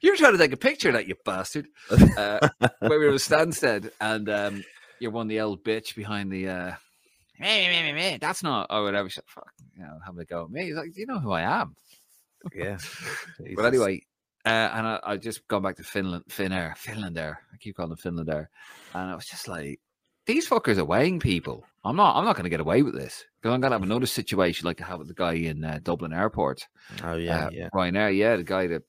[0.00, 1.66] You were trying to take a picture of that, you bastard.
[1.90, 2.48] Uh,
[2.80, 4.64] where we were at Stansted, and um,
[5.00, 6.48] you're one the old bitch behind the.
[6.48, 6.72] Uh,
[7.44, 9.08] "Meh, meh, meh, meh, That's not or whatever.
[9.08, 10.64] She's like, Fuck, you know, having a go at me.
[10.64, 11.76] He's like, Do you know who I am?
[12.54, 12.78] yeah.
[13.56, 14.02] But anyway,
[14.44, 17.40] uh, and I, I just gone back to Finland, Finnair, Finland there.
[17.52, 18.50] I keep calling them Finland there,
[18.94, 19.80] and I was just like,
[20.26, 21.64] these fuckers are weighing people.
[21.84, 22.16] I'm not.
[22.16, 24.66] I'm not going to get away with this because I'm going to have another situation
[24.66, 26.66] like I had with the guy in uh, Dublin Airport.
[27.02, 27.68] Oh yeah, uh, yeah.
[27.74, 28.82] Ryanair, yeah, the guy that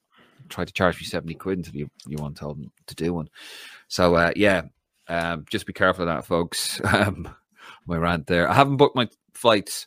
[0.50, 3.30] tried to charge me 70 quid until you, you want told him to do one.
[3.88, 4.64] So, uh, yeah,
[5.08, 6.82] um, just be careful of that, folks.
[6.94, 7.28] Um,
[7.88, 8.50] my rant there.
[8.50, 9.86] I haven't booked my flights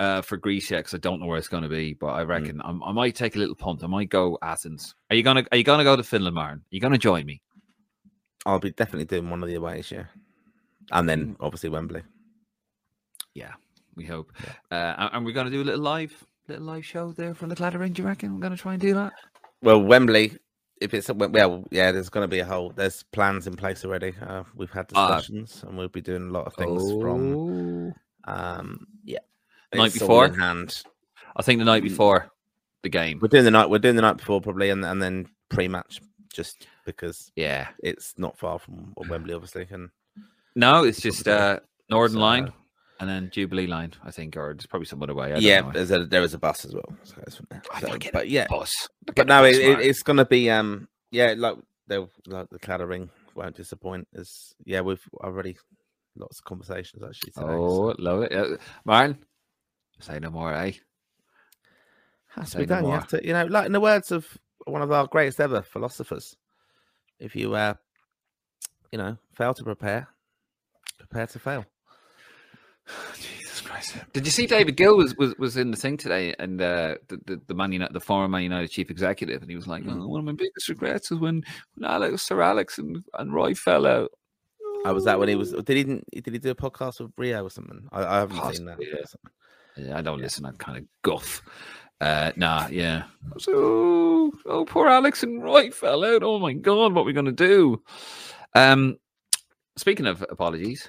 [0.00, 2.22] uh, for Greece yet because I don't know where it's going to be, but I
[2.22, 3.82] reckon I'm, I might take a little punt.
[3.82, 4.94] I might go Athens.
[5.10, 6.58] Are you gonna Are you gonna go to Finland, Martin?
[6.58, 7.40] Are you gonna join me?
[8.44, 10.04] I'll be definitely doing one of the aways, yeah.
[10.92, 11.36] And then Mm.
[11.40, 12.02] obviously Wembley.
[13.34, 13.52] Yeah,
[13.96, 14.32] we hope.
[14.70, 16.12] Uh, and- we're gonna do a little live
[16.48, 17.92] little live show there from the Claddagh Ring.
[17.92, 19.12] Do you reckon we're gonna try and do that?
[19.62, 20.36] Well, Wembley,
[20.80, 22.70] if it's well, yeah, there's going to be a whole.
[22.74, 24.14] There's plans in place already.
[24.20, 27.94] Uh, we've had discussions, and we'll be doing a lot of things from.
[28.26, 28.32] Oh.
[28.32, 29.18] Um, yeah,
[29.74, 30.28] Night before?
[30.32, 30.82] hand.
[31.36, 32.30] I think the night before
[32.82, 33.18] the game.
[33.20, 33.70] We're doing the night.
[33.70, 36.00] We're doing the night before probably, and and then pre-match,
[36.32, 37.68] just because Yeah.
[37.78, 39.66] it's not far from Wembley, obviously.
[39.70, 39.90] And
[40.54, 41.60] No, it's just uh,
[41.90, 42.52] Northern So- Line
[42.98, 45.26] and then Jubilee Line, I think, or there's probably some other way.
[45.26, 45.72] I don't yeah, know.
[45.72, 46.88] there's a there is a bus as well.
[47.02, 47.62] So it's from there.
[47.72, 48.88] I So, but yeah, bus.
[49.14, 51.56] but no, it, it, it's going to be um yeah like
[51.86, 54.08] they'll like the Claddagh Ring won't disappoint.
[54.12, 55.56] Is yeah we've already
[56.16, 57.46] lots of conversations actually today.
[57.46, 57.96] oh, so.
[57.98, 59.18] love it, uh, Martin.
[60.00, 60.72] Say no more, eh?
[62.34, 62.84] Has to be no done.
[62.84, 64.26] You have to, you know, like in the words of
[64.66, 66.36] one of our greatest ever philosophers,
[67.18, 67.74] if you, uh,
[68.92, 70.08] you know, fail to prepare,
[70.98, 71.64] prepare to fail.
[73.16, 73.96] Jesus Christ!
[74.12, 77.20] Did you see David Gill was, was, was in the thing today, and uh, the,
[77.26, 80.02] the the Man United, the former Man United chief executive, and he was like, Mm.
[80.02, 81.42] oh, "One of my biggest regrets is when,
[81.74, 84.10] when Alex, Sir Alex, and, and Roy fell out."
[84.84, 85.52] I was that when he was.
[85.52, 85.84] Did he?
[85.84, 87.88] didn't- Did he do a podcast with Rio or something?
[87.90, 88.78] I, I haven't seen that.
[88.78, 89.30] Possibly,
[89.78, 91.42] Yeah, I don't listen to that kind of guff.
[92.00, 93.04] Uh, nah, yeah.
[93.38, 96.22] So, oh, poor Alex and Roy fell out.
[96.22, 97.82] Oh my god, what are we gonna do?
[98.54, 98.98] Um,
[99.76, 100.88] speaking of apologies,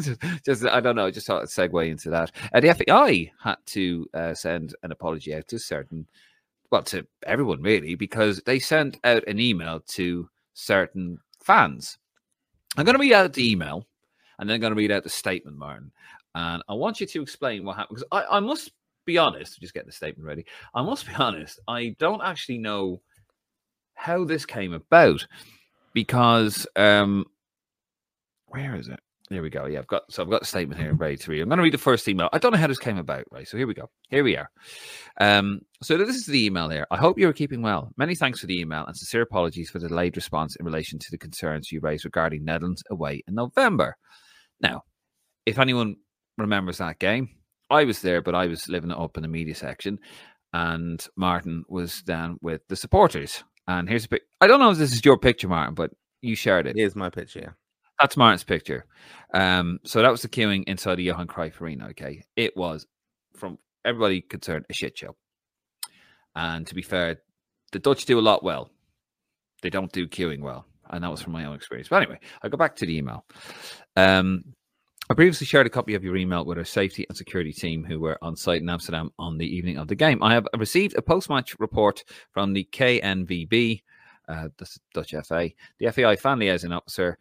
[0.00, 1.10] just, just I don't know.
[1.10, 2.32] Just thought I'd segue into that.
[2.52, 6.06] Uh, the FAI had to uh, send an apology out to certain,
[6.70, 11.98] well, to everyone really, because they sent out an email to certain fans.
[12.76, 13.86] I'm going to read out the email,
[14.38, 15.92] and then I'm going to read out the statement, Martin.
[16.34, 18.72] And I want you to explain what happened because I, I must
[19.04, 19.60] be honest.
[19.60, 20.46] Just getting the statement ready.
[20.74, 21.60] I must be honest.
[21.68, 23.02] I don't actually know
[23.94, 25.26] how this came about
[25.92, 27.26] because um,
[28.46, 29.00] where is it?
[29.32, 29.64] There we go.
[29.64, 31.40] Yeah, I've got so I've got the statement here ready to read.
[31.40, 32.28] I'm going to read the first email.
[32.34, 33.48] I don't know how this came about, right?
[33.48, 33.88] So here we go.
[34.10, 34.50] Here we are.
[35.18, 36.86] Um, so this is the email here.
[36.90, 37.92] I hope you are keeping well.
[37.96, 41.10] Many thanks for the email and sincere apologies for the delayed response in relation to
[41.10, 43.96] the concerns you raised regarding Netherlands away in November.
[44.60, 44.82] Now,
[45.46, 45.96] if anyone
[46.36, 47.30] remembers that game,
[47.70, 49.98] I was there, but I was living it up in the media section,
[50.52, 53.44] and Martin was down with the supporters.
[53.66, 54.24] And here's a pic.
[54.42, 55.90] I don't know if this is your picture, Martin, but
[56.20, 56.76] you shared it.
[56.76, 57.56] Here's my picture.
[58.02, 58.84] That's Martin's picture.
[59.32, 61.86] Um, so that was the queuing inside the Johan Cruyff Arena.
[61.90, 62.84] Okay, it was
[63.36, 65.14] from everybody concerned a shit show.
[66.34, 67.18] And to be fair,
[67.70, 68.70] the Dutch do a lot well.
[69.62, 71.88] They don't do queuing well, and that was from my own experience.
[71.88, 73.24] But anyway, I go back to the email.
[73.96, 74.52] Um,
[75.08, 78.00] I previously shared a copy of your email with our safety and security team who
[78.00, 80.24] were on site in Amsterdam on the evening of the game.
[80.24, 83.82] I have received a post-match report from the KNVB,
[84.28, 87.18] uh, the Dutch FA, the FAI fan liaison officer,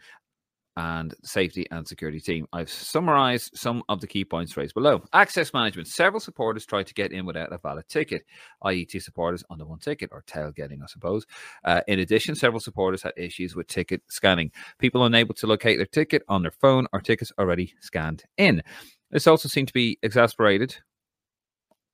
[0.78, 2.48] and safety and security team.
[2.54, 5.04] I've summarized some of the key points raised below.
[5.14, 5.88] Access management.
[5.88, 8.26] Several supporters tried to get in without a valid ticket,
[8.64, 11.26] i.e., two supporters on the one ticket, or tailgating, I suppose.
[11.66, 14.52] Uh, in addition, several supporters had issues with ticket scanning.
[14.80, 18.64] People unable to locate their ticket on their phone or tickets already scanned in.
[19.12, 20.78] This also seemed to be exasperated.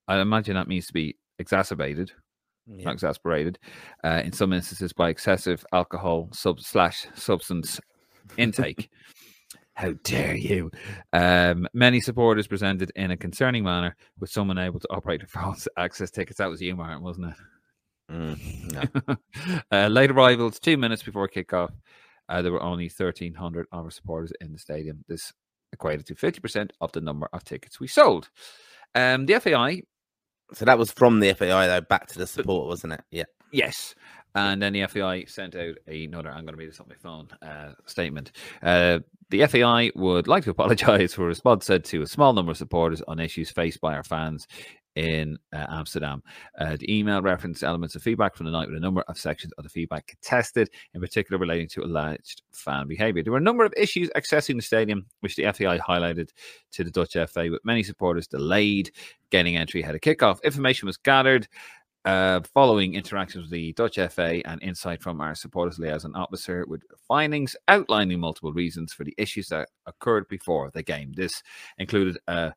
[0.08, 2.12] I imagine that means to be exacerbated
[2.68, 2.86] Yeah.
[2.86, 3.58] not exasperated,
[4.04, 7.80] uh, in some instances by excessive alcohol sub slash substance
[8.38, 8.90] intake.
[9.74, 10.72] How dare you?
[11.14, 15.68] Um, many supporters presented in a concerning manner with some unable to operate their phones
[15.78, 16.40] access tickets.
[16.40, 17.36] That was you, Martin, wasn't it?
[18.12, 19.18] Mm, no.
[19.72, 21.70] uh, late arrivals, two minutes before kickoff.
[22.30, 25.04] Uh, there were only 1,300 of our supporters in the stadium.
[25.08, 25.32] This
[25.74, 28.30] equated to 50% of the number of tickets we sold.
[28.96, 29.84] Um, the FAI,
[30.54, 33.02] So that was from the FAI though, back to the support, wasn't it?
[33.12, 33.26] Yeah.
[33.52, 33.94] yes.
[34.38, 37.28] And then the FAI sent out another, I'm going to read this on my phone,
[37.42, 38.32] uh, statement.
[38.62, 39.00] Uh,
[39.32, 42.58] the FAI would like to apologise for a response said to a small number of
[42.58, 44.48] supporters on issues faced by our fans
[44.96, 46.22] in uh, Amsterdam.
[46.60, 49.54] Uh, the email referenced elements of feedback from the night with a number of sections
[49.58, 53.24] of the feedback contested, in particular relating to alleged fan behaviour.
[53.24, 56.30] There were a number of issues accessing the stadium, which the FAI highlighted
[56.74, 58.92] to the Dutch FA, with many supporters delayed
[59.32, 60.44] getting entry ahead of kickoff.
[60.44, 61.48] Information was gathered.
[62.08, 66.82] Uh, following interactions with the Dutch FA and insight from our supporters liaison officer, with
[67.06, 71.12] findings outlining multiple reasons for the issues that occurred before the game.
[71.18, 71.44] This
[71.78, 72.54] included a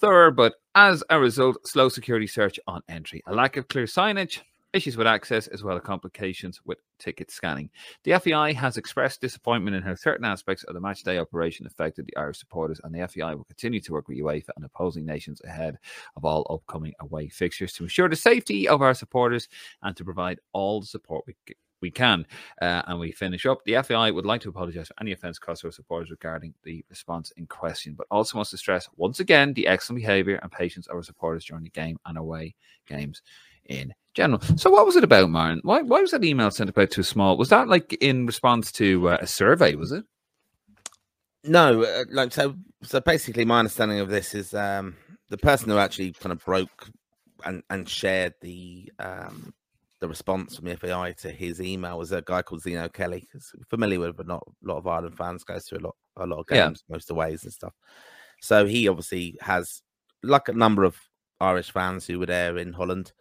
[0.00, 4.40] thorough, but as a result, slow security search on entry, a lack of clear signage,
[4.74, 7.70] issues with access, as well as complications with ticket scanning.
[8.02, 12.06] The FAI has expressed disappointment in how certain aspects of the match day operation affected
[12.06, 15.40] the Irish supporters, and the FAI will continue to work with UEFA and opposing nations
[15.44, 15.78] ahead
[16.16, 19.48] of all upcoming away fixtures to ensure the safety of our supporters
[19.82, 21.34] and to provide all the support we
[21.80, 22.26] we can.
[22.62, 23.62] Uh, and we finish up.
[23.64, 26.82] The FAI would like to apologise for any offence caused to our supporters regarding the
[26.88, 30.86] response in question, but also wants to stress once again the excellent behaviour and patience
[30.86, 32.54] of our supporters during the game and away
[32.86, 33.20] games
[33.66, 34.40] in general.
[34.56, 35.60] So, what was it about, Martin?
[35.62, 37.36] Why, why was that email sent about too small?
[37.36, 39.74] Was that like in response to uh, a survey?
[39.74, 40.04] Was it?
[41.44, 42.54] No, uh, like so.
[42.82, 44.96] So basically, my understanding of this is um,
[45.28, 46.88] the person who actually kind of broke
[47.44, 49.52] and and shared the um,
[50.00, 53.28] the response from the FAI to his email was a guy called Zeno Kelly.
[53.32, 56.26] Who's familiar with, but not a lot of Ireland fans goes through a lot a
[56.26, 56.66] lot of Yeah.
[56.66, 57.74] games, most of the ways and stuff.
[58.40, 59.82] So he obviously has
[60.22, 60.96] like a number of
[61.40, 63.12] Irish fans who were there in Holland.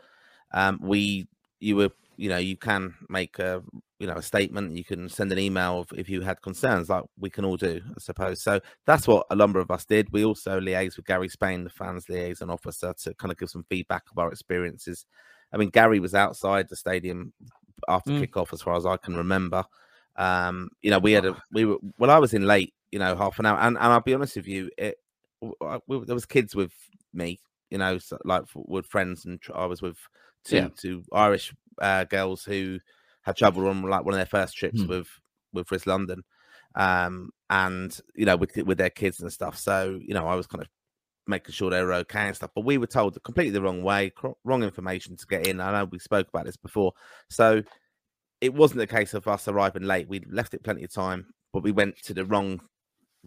[0.54, 1.28] Um, we
[1.60, 3.64] you were you know you can make a
[4.00, 4.78] you know a statement.
[4.78, 7.82] You can send an email if, if you had concerns, like we can all do,
[7.90, 8.42] I suppose.
[8.42, 10.12] So that's what a number of us did.
[10.12, 13.66] We also liaised with Gary Spain, the fans liaison officer, to kind of give some
[13.70, 15.06] feedback of our experiences.
[15.52, 17.34] I mean, Gary was outside the stadium
[17.88, 18.28] after Mm.
[18.28, 19.64] kickoff, as far as I can remember.
[20.16, 23.16] Um, you know, we had a we were well, I was in late, you know,
[23.16, 24.98] half an hour, and, and I'll be honest with you, it
[25.62, 26.72] I- we- there was kids with
[27.14, 27.40] me,
[27.70, 29.98] you know, so, like with friends, and tr- I was with
[30.44, 30.70] two Yeah.
[30.78, 32.80] two Irish uh, girls who
[33.24, 34.88] had travelled on like one of their first trips Hmm.
[34.88, 35.08] with
[35.54, 36.24] with Riz London,
[36.76, 39.58] um, and you know, with with their kids and stuff.
[39.58, 40.70] So you know, I was kind of
[41.28, 42.52] making sure they were okay and stuff.
[42.56, 44.12] But we were told completely the wrong way,
[44.44, 45.62] wrong information to get in.
[45.62, 46.94] I know we spoke about this before,
[47.30, 47.62] so
[48.42, 50.08] it wasn't a case of us arriving late.
[50.10, 52.60] We left it plenty of time, but we went to the wrong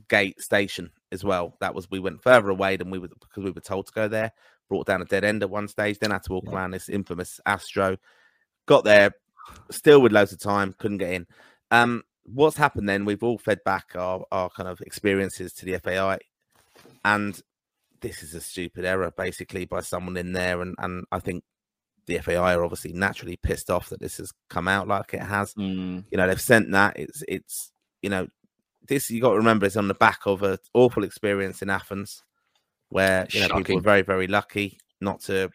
[0.08, 1.56] gate station as well.
[1.60, 4.08] That was we went further away than we were because we were told to go
[4.08, 4.30] there.
[4.68, 6.54] Brought down a dead end at one stage, then had to walk Yeah.
[6.54, 7.96] around this infamous Astro.
[8.66, 9.12] Got there,
[9.70, 11.26] still with loads of time, couldn't get in.
[11.70, 13.04] Um, what's happened then?
[13.04, 16.18] We've all fed back our, our kind of experiences to the FAI,
[17.04, 17.40] and
[18.00, 21.44] this is a stupid error basically by someone in there, and and I think
[22.06, 25.54] the FAI are obviously naturally pissed off that this has come out like it has
[25.54, 28.28] Mm, you know they've sent that it's it's you know
[28.86, 32.22] this you got to remember it's on the back of an awful experience in athens
[32.90, 35.50] where you know people were very very lucky not to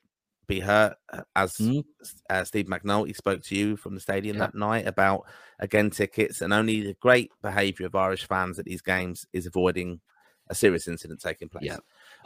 [0.48, 1.84] be hurt uh, as Mm.
[2.30, 4.48] uh, steve mcnulty spoke to you from the stadium Yeah.
[4.48, 5.26] that night about
[5.60, 10.02] again tickets and only the great behavior of irish fans at these games is avoiding
[10.50, 11.78] a serious incident taking place Yeah,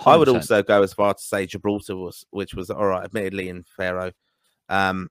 [0.06, 3.50] I would also go as far to say Gibraltar was, which was all right, admittedly
[3.50, 4.12] in Faro.
[4.68, 5.10] Um,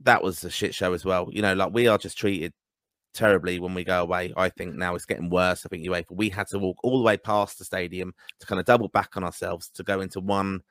[0.00, 1.28] that was a shit show as well.
[1.30, 2.52] You know, like we are just treated
[3.12, 4.32] terribly when we go away.
[4.36, 5.64] I think now it's getting worse.
[5.64, 8.60] I think UEFA we had to walk all the way past the stadium to kind
[8.60, 10.62] of double back on ourselves to go into one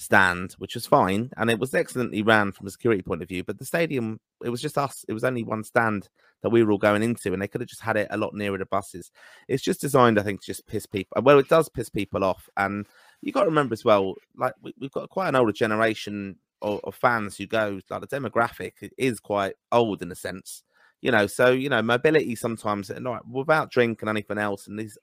[0.00, 3.44] stand, which was fine, and it was excellently ran from a security point of view.
[3.44, 5.04] But the stadium, it was just us.
[5.08, 6.08] It was only one stand
[6.42, 8.34] that we were all going into, and they could have just had it a lot
[8.34, 9.10] nearer the buses.
[9.46, 11.22] It's just designed, I think, to just piss people.
[11.22, 12.86] Well, it does piss people off, and
[13.20, 16.80] you got to remember as well, like we, we've got quite an older generation of,
[16.84, 17.80] of fans who go.
[17.90, 20.62] Like the demographic is quite old in a sense,
[21.00, 21.26] you know.
[21.26, 24.98] So you know, mobility sometimes, and like, without drink and anything else, and these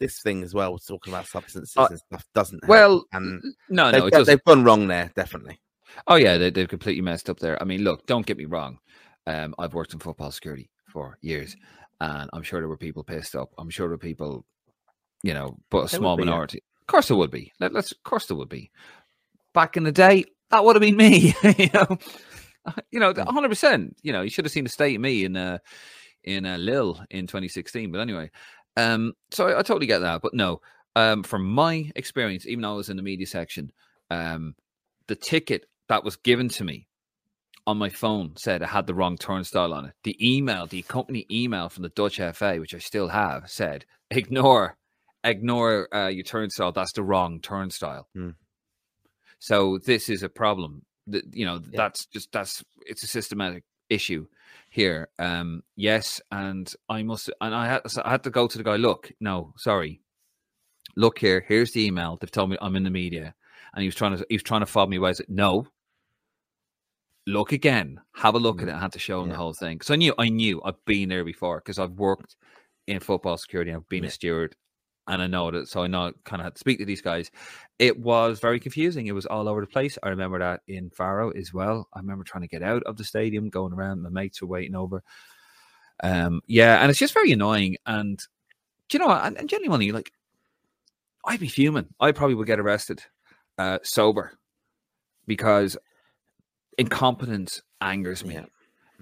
[0.00, 2.66] this thing as well, talking about substances Uh, and stuff, doesn't.
[2.66, 5.60] Well, and no, they've, no, it they've gone wrong there, definitely.
[6.06, 7.60] Oh yeah, they, they've completely messed up there.
[7.60, 8.78] I mean, look, don't get me wrong.
[9.26, 11.56] Um, I've worked in football security for years,
[12.00, 13.52] and I'm sure there were people pissed up.
[13.58, 14.44] I'm sure there were people,
[15.22, 16.62] you know, but a There small minority.
[16.80, 17.52] Of course, there would be.
[17.60, 18.70] Let, let's, of course, there would be.
[19.52, 21.34] Back in the day, that would have been me.
[21.58, 21.98] you know,
[22.90, 23.24] you know, Mm.
[23.26, 23.48] 100.
[23.48, 25.58] percent You know, you should have seen the state of me in uh,
[26.24, 27.90] in uh, Lille in 2016.
[27.92, 28.30] But anyway,
[28.76, 30.22] um, so I, I totally get that.
[30.22, 30.60] But no,
[30.96, 33.72] um, from my experience, even though I was in the media section,
[34.10, 34.54] um,
[35.06, 36.86] the ticket that was given to me
[37.66, 39.92] on my phone said it had the wrong turnstile on it.
[40.04, 44.76] The email, the company email from the Dutch FA, which I still have, said ignore,
[45.24, 46.72] ignore uh, your turnstile.
[46.72, 48.08] That's the wrong turnstile.
[48.14, 48.30] Hmm.
[49.38, 50.82] So this is a problem.
[51.06, 51.76] That you know, Yeah.
[51.76, 54.26] that's just that's it's a systematic issue
[54.70, 55.08] here.
[55.18, 58.64] Um, yes, and I must, and I had, so I had to go to the
[58.64, 58.76] guy.
[58.76, 60.00] Look, no, sorry.
[60.96, 61.44] Look here.
[61.46, 62.16] Here's the email.
[62.20, 63.34] They've told me I'm in the media,
[63.74, 65.10] and he was trying to he was trying to fob me away.
[65.10, 65.66] I said, no.
[67.26, 68.00] Look again.
[68.14, 68.74] Have a look at it.
[68.74, 69.34] I had to show him Yeah.
[69.34, 72.34] the whole thing because I knew I knew I've been there before because I've worked
[72.86, 73.72] in football security.
[73.72, 74.08] I've been Yeah.
[74.08, 74.56] a steward,
[75.08, 75.68] and I know that.
[75.68, 77.30] So I know kind of had to speak to these guys.
[77.78, 79.06] It was very confusing.
[79.06, 79.98] It was all over the place.
[80.02, 81.88] I remember that in Faro as well.
[81.92, 84.02] I remember trying to get out of the stadium, going around.
[84.02, 85.02] My mates were waiting over.
[86.02, 87.76] Um, yeah, and it's just very annoying.
[87.86, 88.20] And
[88.92, 90.12] you know, and, and genuinely, like,
[91.24, 91.88] I'd be fuming.
[92.00, 93.02] I probably would get arrested
[93.58, 94.32] uh, sober
[95.26, 95.76] because
[96.78, 98.34] incompetence angers me.
[98.34, 98.46] Yeah.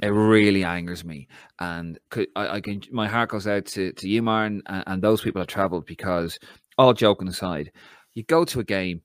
[0.00, 1.26] It really angers me,
[1.58, 1.98] and
[2.36, 2.82] I, I can.
[2.92, 6.38] My heart goes out to to you, Martin, and, and those people that travelled because,
[6.76, 7.72] all joking aside,
[8.14, 9.02] you go to a game,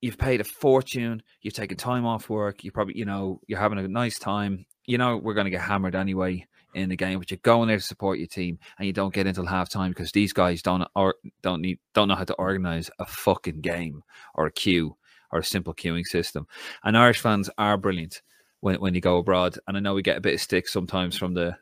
[0.00, 3.78] you've paid a fortune, you've taken time off work, you probably, you know, you're having
[3.78, 4.64] a nice time.
[4.86, 7.76] You know, we're going to get hammered anyway in the game, but you're going there
[7.76, 11.16] to support your team, and you don't get until halftime because these guys don't or
[11.42, 14.02] don't need don't know how to organize a fucking game
[14.34, 14.96] or a queue
[15.30, 16.46] or a simple queuing system.
[16.84, 18.22] And Irish fans are brilliant
[18.60, 21.16] when when you go abroad, and I know we get a bit of stick sometimes
[21.16, 21.56] from the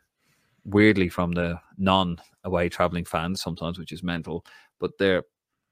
[0.64, 4.44] weirdly from the non away traveling fans sometimes, which is mental,
[4.78, 5.24] but their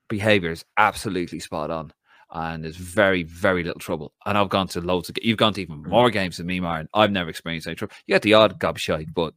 [0.08, 1.92] behavior is absolutely spot on.
[2.30, 4.12] And there's very, very little trouble.
[4.26, 5.14] And I've gone to loads of.
[5.14, 5.86] Games, you've gone to even mm.
[5.86, 6.88] more games than me, Martin.
[6.92, 7.94] I've never experienced any trouble.
[8.06, 9.34] You get the odd gobshite, but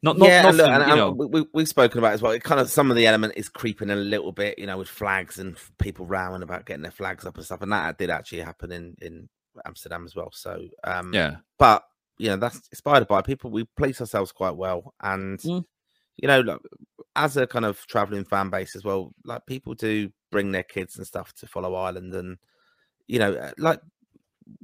[0.00, 0.58] not, not yeah, nothing.
[0.58, 2.32] look, and, you know, we, we- we've spoken about it as well.
[2.32, 4.88] It kind of some of the element is creeping a little bit, you know, with
[4.88, 8.42] flags and people rowing about getting their flags up and stuff, and that did actually
[8.42, 9.28] happen in in
[9.64, 10.30] Amsterdam as well.
[10.32, 11.84] So, um, yeah, but
[12.18, 13.50] you know, that's inspired by people.
[13.50, 15.64] We place ourselves quite well, and Mm.
[16.16, 16.60] you know, like,
[17.16, 20.96] as a kind of traveling fan base as well, like people do bring their kids
[20.96, 22.38] and stuff to follow Ireland, and
[23.06, 23.80] you know, uh, like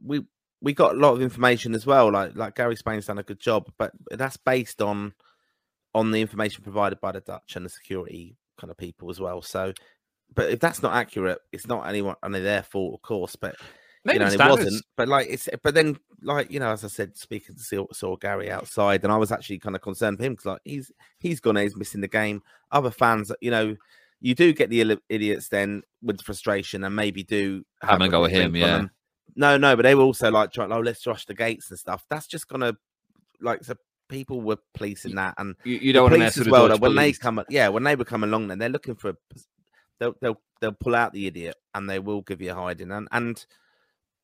[0.05, 0.25] we
[0.63, 2.11] we got a lot of information as well.
[2.13, 5.15] Like like Gary Spain's done a good job, but that's based on
[5.95, 9.43] on the information provided by the Dutch and the security kind of people as well.
[9.43, 9.73] So,
[10.35, 13.35] but if that's not accurate, it's not anyone only their fault, of course.
[13.35, 13.57] But
[14.05, 14.85] maybe you know, it wasn't.
[14.97, 18.17] But like it's, but then like you know, as I said, speaking to saw, saw
[18.17, 21.41] Gary outside, and I was actually kind of concerned for him because like he's he's
[21.41, 22.43] gone, he's missing the game.
[22.71, 23.77] Other fans, you know,
[24.21, 28.31] you do get the idiots then with frustration and maybe do Having a go at
[28.31, 28.67] him, yeah.
[28.67, 28.91] them.
[29.37, 32.05] No, no, but they were also like trying, oh, let's rush the gates and stuff.
[32.11, 32.77] That's just gonna
[33.41, 33.75] like so
[34.09, 36.79] people were policing that and You, you don't want to police mess as with well.
[36.79, 39.11] When they come, yeah, when they become along, then they're looking for.
[39.11, 39.15] a
[39.99, 43.07] They'll they'll they'll pull out the idiot and they will give you a hiding and
[43.13, 43.45] and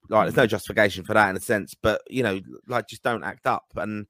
[0.09, 0.39] like there's Mm.
[0.39, 3.65] no justification for that in a sense, but you know, like just don't act up
[3.77, 4.07] and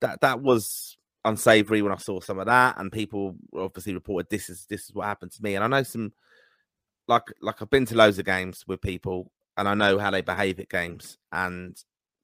[0.00, 4.48] that that was unsavory when I saw some of that and people obviously reported this
[4.48, 6.12] is this is what happened to me and I know some
[7.08, 10.22] like like I've been to loads of games with people and I know how they
[10.22, 11.76] behave at games and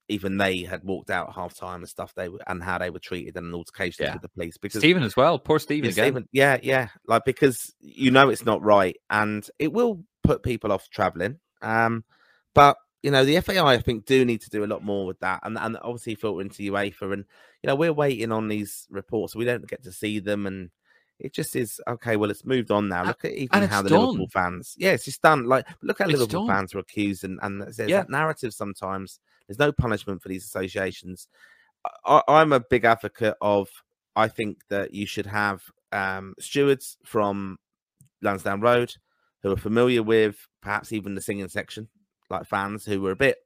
[0.08, 3.00] even they had walked out half time and stuff they were and how they were
[3.00, 4.12] treated and altercations Yeah.
[4.14, 5.38] with the police because Stephen as well.
[5.38, 6.04] Poor Stephen yeah, again.
[6.04, 10.70] Stephen, yeah, yeah, like because you know it's not right, and it will put people
[10.72, 11.40] off traveling.
[11.60, 12.04] Um,
[12.54, 15.20] but you know the FAI, I think, do need to do a lot more with
[15.20, 17.24] that, and and obviously filter into UEFA, and
[17.62, 20.70] you know we're waiting on these reports, we don't get to see them, and
[21.20, 22.16] it just is okay.
[22.16, 23.04] Well, it's moved on now.
[23.04, 25.46] Look at even how the Liverpool fans, yeah, it's just done.
[25.46, 26.56] Like look how It's Liverpool done.
[26.56, 27.98] fans are accused, and and there's Yeah.
[28.00, 29.20] that narrative sometimes.
[29.46, 31.28] There's no punishment for these associations.
[32.04, 33.68] I, I- I'm a big advocate of.
[34.16, 37.58] I think that you should have um, stewards from
[38.22, 38.94] Lansdowne Road
[39.42, 41.88] who are familiar with perhaps even the singing section,
[42.30, 43.38] like fans who were a bit,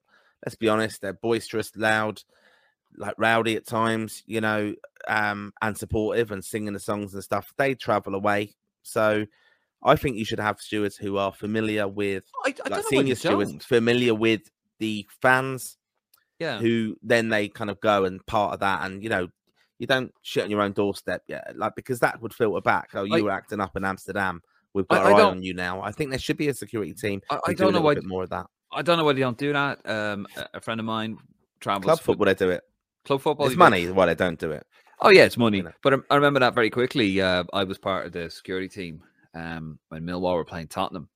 [0.45, 2.23] let's be honest, they're boisterous, loud,
[2.97, 4.75] like rowdy at times, you know,
[5.09, 7.53] um, and supportive and singing the songs and stuff.
[7.57, 8.55] They travel away.
[8.83, 9.27] So
[9.83, 12.83] I think you should have stewards who are familiar with, I, I like don't know
[12.88, 13.62] senior stewards, don't.
[13.62, 14.43] familiar with
[14.79, 15.77] the fans
[16.38, 16.59] Yeah.
[16.59, 19.28] who then they kind of go and part of that and you know
[19.78, 23.05] you don't shit on your own doorstep yet like because that would filter back oh
[23.05, 24.41] you I- were acting up in amsterdam
[24.72, 26.95] we've got I our eye on you now i think there should be a security
[26.95, 27.95] team I, I don't know why.
[27.95, 29.81] bit more of that I don't know why they don't do that.
[29.89, 31.18] Um, a- friend of mine
[31.61, 31.85] travels.
[31.85, 32.62] club football they do it
[33.05, 33.47] Club football.
[33.47, 34.66] it's money why they don't do it
[35.03, 35.59] Oh yeah, it's money.
[35.59, 35.73] you know.
[35.83, 37.21] But I, I remember that very quickly.
[37.21, 39.03] Uh, I was part of the security team
[39.35, 41.09] um, when Millwall were playing Tottenham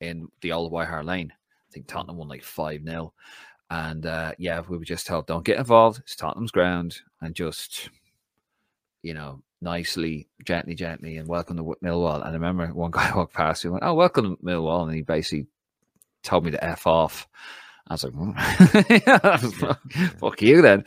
[0.00, 1.32] in the old White Hart Lane.
[1.34, 3.12] I think Tottenham won like five 0
[3.70, 5.98] and uh, yeah, we were just told don't get involved.
[5.98, 7.90] It's Tottenham's ground, and just
[9.02, 12.16] you know nicely, gently, gently, and welcome to Millwall.
[12.16, 14.94] And I remember one guy walked past me and went, "Oh, welcome to Millwall," and
[14.94, 15.46] he basically
[16.26, 17.26] told me to f off.
[17.88, 19.54] I was like, mm.
[19.54, 20.84] fuck, fuck you then.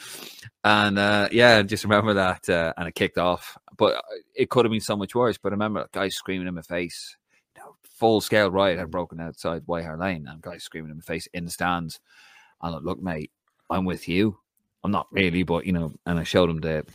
[0.64, 3.58] And uh, yeah, just remember that, uh, and it kicked off.
[3.78, 4.02] But uh,
[4.36, 5.38] it could have been so much worse.
[5.38, 7.16] But I remember guys screaming in my face.
[7.56, 10.98] You know, full scale riot had broken outside White Hart Lane, and guys screaming in
[10.98, 12.02] my face in the stands.
[12.62, 13.32] And like, look, mate,
[13.70, 14.38] I'm with you.
[14.84, 15.94] I'm not really, but you know.
[16.06, 16.86] And I showed him the.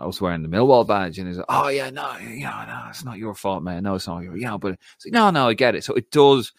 [0.00, 2.86] I was wearing the Millwall badge, and he's like, "Oh yeah, no, you know, no,
[2.88, 3.82] it's not your fault, man.
[3.84, 5.84] No, it's not your, you know." But it's like, no, no, I get it.
[5.84, 6.52] So it does,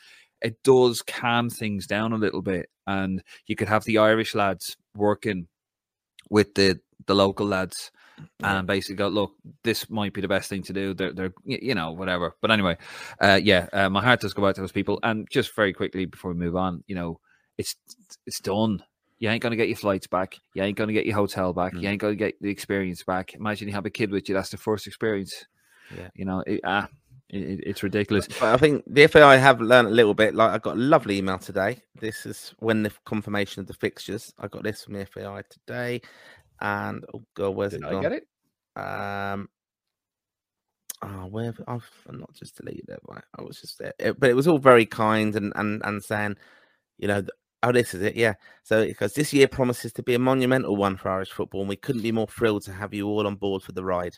[0.44, 4.78] it does calm things down a little bit, and you could have the Irish lads
[4.96, 5.48] working
[6.30, 7.92] with the the local lads
[8.44, 9.34] and basically go, look,
[9.64, 10.94] this might be the best thing to do.
[10.94, 12.36] They're, they're you know, whatever.
[12.42, 12.78] But anyway,
[13.20, 15.00] uh, yeah, uh, my heart does go out to those people.
[15.04, 17.20] And just very quickly before we move on, you know,
[17.58, 17.76] it's
[18.26, 18.84] it's done.
[19.20, 20.40] You ain't gonna get your flights back.
[20.54, 21.74] You ain't gonna get your hotel back.
[21.74, 21.88] You Mm.
[21.88, 23.34] ain't gonna get the experience back.
[23.34, 24.36] Imagine you have a kid with you.
[24.36, 25.46] That's the first experience.
[25.96, 26.10] Yeah.
[26.16, 26.88] you know, it, ah,
[27.34, 28.28] it, it- it's ridiculous.
[28.28, 30.36] But I think the FAI have learned a little bit.
[30.36, 31.82] Like I got a lovely email today.
[32.00, 34.34] This is when the confirmation of the fixtures.
[34.40, 36.02] I got this from the FAI today,
[36.62, 38.02] and oh god, where's Did it I gone?
[38.02, 38.28] get it?
[38.76, 39.50] Um,
[41.02, 43.00] oh, where have- I've I've not just deleted it.
[43.08, 46.04] Right, I was just there, It- but it was all very kind and and and
[46.04, 46.38] saying,
[46.98, 47.32] you know, th-
[47.64, 48.34] oh, this is it, yeah.
[48.64, 51.76] So because this year promises to be a monumental one for Irish football, and we
[51.78, 54.16] couldn't be more thrilled to have you all on board for the ride.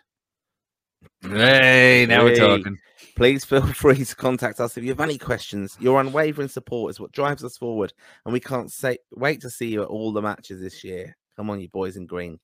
[1.22, 2.78] Hey, now we're talking.
[3.16, 5.78] Please feel free to contact us if you have any questions.
[5.80, 7.94] Your unwavering support is what drives us forward,
[8.26, 11.16] and we can't say wait to see you at all the matches this year.
[11.36, 12.40] Come on, you boys in green.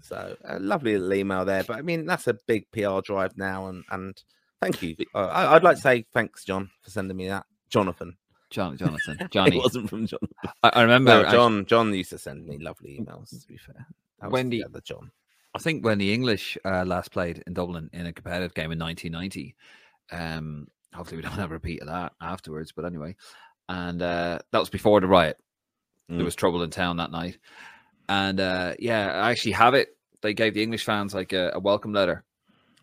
[0.00, 3.66] So a lovely little email there, but I mean that's a big PR drive now,
[3.68, 4.20] and and
[4.62, 4.96] thank you.
[5.14, 7.44] Uh, I, I'd like to say thanks, John, for sending me that.
[7.68, 8.16] Jonathan,
[8.50, 9.58] John, Jonathan, it Johnny.
[9.58, 10.20] wasn't from John.
[10.62, 11.66] I, I remember No, actually- John.
[11.66, 13.30] John used to send me lovely emails.
[13.38, 13.86] To be fair,
[14.20, 15.10] that was Wendy- the other John.
[15.56, 18.78] I think when the English uh, last played in Dublin in a competitive game in
[18.78, 19.54] 1990,
[20.12, 22.72] um, hopefully we don't have a repeat of that afterwards.
[22.72, 23.16] But anyway,
[23.68, 25.38] and uh, that was before the riot.
[26.10, 26.16] Mm.
[26.16, 27.38] There was trouble in town that night,
[28.08, 29.88] and uh, yeah, I actually have it.
[30.22, 32.22] They gave the English fans like a, a welcome letter.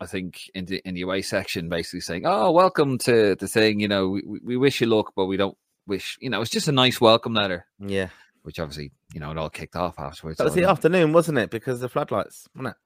[0.02, 3.80] I think in the in the away section, basically saying, "Oh, welcome to the thing.
[3.80, 5.58] You know, we, we- we wish you luck, but we don't
[5.88, 6.18] wish.
[6.20, 8.10] You know, it's just a nice welcome letter." Yeah,
[8.44, 10.38] Which obviously, you know, it all kicked off afterwards.
[10.38, 11.50] that was the afternoon, wasn't it?
[11.50, 12.78] Because the floodlights, wasn't it?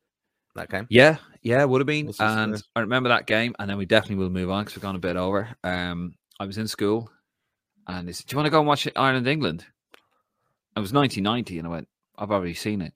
[0.56, 0.88] That game.
[0.90, 2.10] Yeah, yeah, would have been.
[2.10, 4.82] Uh, And I remember that game, and then we definitely will move on because we've
[4.84, 5.50] gone a bit over.
[5.64, 7.12] Um, I was in school,
[7.88, 9.66] and they said, "Do you want to go and watch Ireland England?"
[10.76, 11.88] It was 1990, and I went,
[12.18, 12.94] "I've already seen it."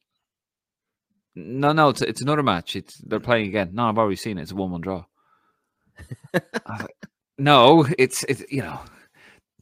[1.36, 2.76] No, no, it's it's another match.
[2.76, 3.72] It's they're playing again.
[3.74, 4.43] No, I've already seen it.
[4.43, 5.05] It's a one-one draw.
[6.34, 6.95] Like,
[7.38, 8.80] no, it's it's you know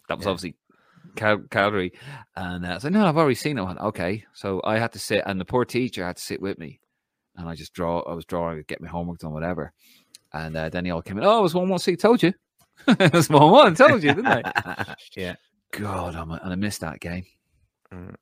[0.07, 0.31] that was Yeah.
[0.31, 0.55] obviously
[1.15, 1.93] Cal- Cagliari,
[2.35, 4.99] and uh, I said, "No, I've already seen it." Went, okay, so I had to
[4.99, 6.79] sit, and the poor teacher had to sit with me
[7.39, 8.01] and I just draw.
[8.01, 9.71] I was drawing, get my homework done, whatever.
[10.33, 11.23] And uh, then he all came in.
[11.23, 11.79] Oh, it was one one.
[11.79, 12.33] See, told you.
[12.87, 13.75] it was one one.
[13.75, 14.95] Told you, didn't I?
[15.15, 15.35] yeah.
[15.71, 17.25] God, I'm, and I missed that game.
[17.93, 18.15] Mm.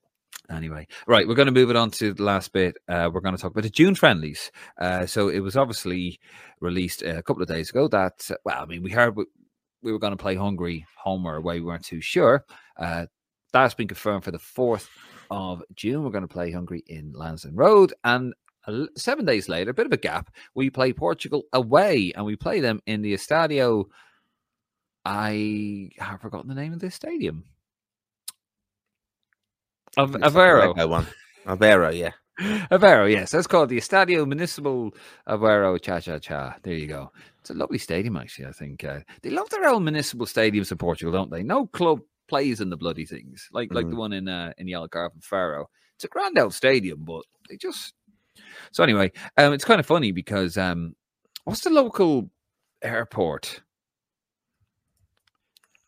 [0.50, 2.78] Anyway, right, we're going to move it on to the last bit.
[2.88, 4.50] Uh, we're going to talk about the June friendlies.
[4.80, 6.20] Uh, so it was obviously
[6.62, 9.26] released a couple of days ago that, well, I mean, we heard we,
[9.82, 11.60] we were going to play Hungary home or away.
[11.60, 12.46] We weren't too sure.
[12.78, 13.06] Uh,
[13.54, 14.88] that's been confirmed for the 4th
[15.32, 16.04] of June.
[16.04, 17.94] We're going to play Hungary in Lansdowne Road.
[18.04, 18.34] And
[18.98, 22.60] seven days later, a bit of a gap, we play Portugal away and we play
[22.60, 23.86] them in the Estadio.
[25.06, 27.46] I have forgotten the name of this stadium.
[29.98, 30.90] Av- It's like a Aveiro.
[30.90, 31.08] One.
[31.46, 32.12] Avero, yeah.
[32.70, 33.32] Aveiro, yes.
[33.32, 34.94] That's called the Estadio Municipal
[35.28, 36.56] Aveiro Cha Cha Cha.
[36.62, 37.12] There you go.
[37.40, 38.84] It's a lovely stadium, actually, I think.
[38.84, 41.42] Uh, they love their own municipal stadiums in Portugal, don't they?
[41.44, 44.74] No club plays in the bloody things, like like the one in uh, in the
[44.74, 45.70] Algarve and Faro.
[45.96, 47.94] It's a grand old stadium, but they just.
[48.72, 50.96] So, anyway, um, it's kind of funny because um,
[51.46, 52.30] what's the local
[52.82, 53.62] airport?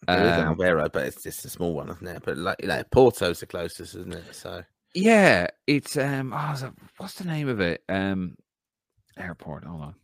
[0.07, 2.23] There is Um, but it's just a small one, isn't it?
[2.25, 4.33] But like, like Porto's the closest, isn't it?
[4.33, 4.63] So
[4.95, 6.33] Yeah, it's um.
[6.35, 7.83] Oh, what's the name of it?
[7.89, 8.35] Um,
[9.17, 9.65] airport.
[9.65, 9.95] Hold on.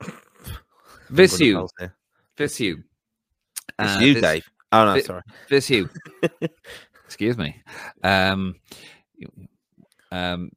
[1.10, 1.68] Viseu.
[2.38, 2.60] It's
[3.78, 4.50] Uh, you, Vis- Dave.
[4.74, 5.22] Oh no, Vi- sorry.
[5.48, 5.88] Viseu.
[7.06, 7.62] Excuse me.
[8.02, 8.56] Um,
[10.10, 10.50] um.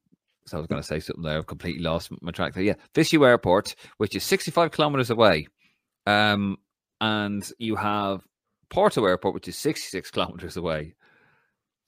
[0.46, 1.38] So I was going to say something there.
[1.38, 2.64] I've completely lost my track there.
[2.64, 5.48] Yeah, Viseu Airport, which is 65 kilometers away,
[6.06, 6.56] um,
[7.02, 8.22] and you have
[8.70, 10.96] Porto Airport, which is 66 kilometers away.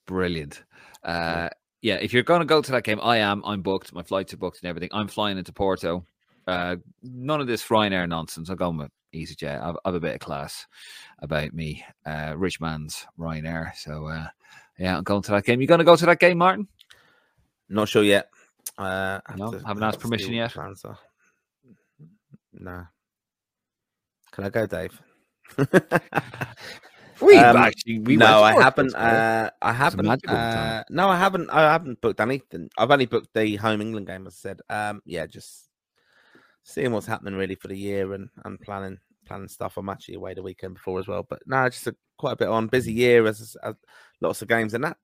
[0.06, 0.64] Brilliant.
[1.04, 1.50] Uh,
[1.82, 3.42] yeah, if you're going to go to that game, I am.
[3.46, 3.94] I'm booked.
[3.94, 4.90] My flights are booked and everything.
[4.92, 6.06] I'm flying into Porto.
[6.46, 8.50] Uh, none of this Ryanair nonsense.
[8.50, 9.62] I'm going with EasyJet.
[9.62, 10.66] I've, I've a bit of class
[11.20, 11.84] about me.
[12.06, 13.76] Uh, rich man's Ryanair.
[13.76, 14.28] So uh,
[14.78, 15.62] yeah, I'm going to that game.
[15.62, 16.68] You going to go to that game, Martin?
[17.70, 18.30] Not sure yet.
[18.78, 19.52] Uh, have No?
[19.52, 20.56] to- Haven't asked have to see permission yet?
[22.54, 22.86] No.
[24.32, 25.02] Can I go, Dave?
[27.22, 28.96] We Um, actually we no, I haven't.
[28.96, 30.26] Uh, I haven't.
[30.26, 31.50] Uh, no, I haven't.
[31.50, 32.70] I haven't booked anything.
[32.78, 34.26] I've only booked the home England game.
[34.26, 35.69] As I said, um, yeah, just
[36.64, 39.78] seeing what's happening really for the year and and planning planning stuff.
[39.78, 42.48] I'm actually away the weekend before as well, but no, just a, quite a bit
[42.48, 43.76] on busy year as, as
[44.22, 44.98] lots of games, and that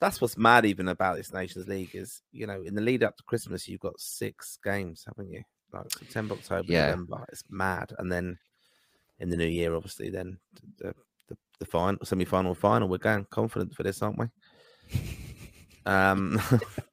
[0.00, 3.16] that's what's mad even about this Nations League is you know in the lead up
[3.16, 5.42] to Christmas you've got six games, haven't you?
[5.72, 6.86] Like September, October, Yeah.
[6.86, 7.24] November.
[7.32, 8.38] It's mad, and then
[9.18, 10.38] in the new year, obviously, then
[10.78, 10.94] the
[11.28, 12.88] the, the final semi final final.
[12.88, 14.26] We're going confident for this, aren't we?
[15.86, 16.40] Um,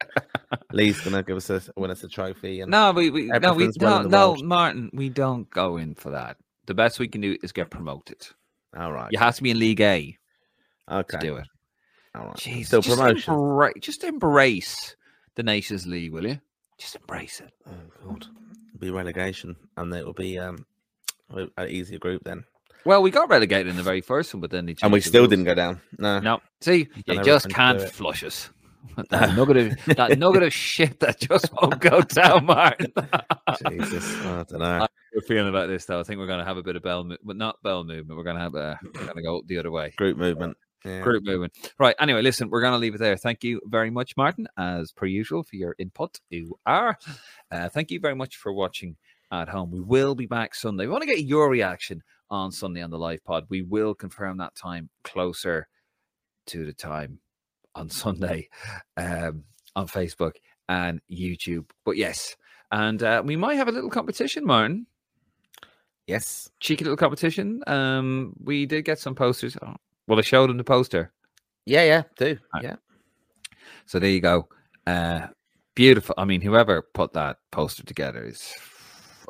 [0.71, 3.69] Lee's gonna give us a win us a trophy, and No, we, we no, we
[3.79, 4.43] well no, no.
[4.43, 4.89] Martin.
[4.93, 6.37] We don't go in for that.
[6.67, 8.27] The best we can do is get promoted.
[8.77, 10.17] all right, You have to be in League A
[10.89, 11.47] okay, to do it.
[12.15, 12.35] all right.
[12.37, 13.33] Jeez, Still just promotion.
[13.33, 14.95] embra- just embrace
[15.35, 16.39] the Nations League, will you?
[16.77, 17.51] Just embrace it.
[17.67, 17.71] Oh
[18.07, 18.27] god,
[18.67, 20.65] It'll be relegation, and it will be um
[21.31, 22.43] an easier group then.
[22.85, 25.21] Well, we got relegated in the very first one, but then they And we still
[25.21, 25.29] rules.
[25.31, 25.81] didn't go down.
[25.97, 28.49] No, No, see, you just can't flush us.
[29.09, 32.91] That nugget of that nugget of shit that just won't go down, Martin.
[33.67, 34.88] Jesus, I don't know.
[35.13, 35.99] We're feeling about this though.
[35.99, 38.17] I think we're going to have a bit of bell, mo- but not bell movement.
[38.17, 39.93] We're going to have a, we're going to go the other way.
[39.95, 40.57] Group movement.
[40.86, 41.01] Yeah.
[41.01, 41.53] Group movement.
[41.79, 41.95] Right.
[41.99, 43.15] Anyway, listen, we're going to leave it there.
[43.15, 46.19] Thank you very much, Martin, as per usual, for your input.
[46.29, 46.97] You are.
[47.51, 48.97] Uh, thank you very much for watching
[49.31, 49.71] at home.
[49.71, 50.86] We will be back Sunday.
[50.86, 53.45] We want to get your reaction on Sunday on the live pod.
[53.49, 55.67] We will confirm that time closer
[56.47, 57.19] to the time
[57.76, 58.49] on Sunday
[58.97, 59.43] um,
[59.76, 60.34] on Facebook
[60.69, 61.69] and YouTube.
[61.86, 62.36] But yes,
[62.71, 64.88] and uh, we might have a little competition, Martin.
[66.07, 66.49] Yes.
[66.59, 67.61] Cheeky little competition.
[67.67, 69.55] Um, we did get some posters.
[69.61, 69.76] Oh,
[70.07, 71.11] well, I showed them the poster.
[71.65, 72.38] Yeah, yeah, do.
[72.53, 72.63] Right.
[72.63, 72.76] Yeah.
[73.86, 74.49] So there you go.
[74.86, 75.28] Uh,
[75.76, 76.15] beautiful.
[76.17, 78.53] I mean, whoever put that poster together is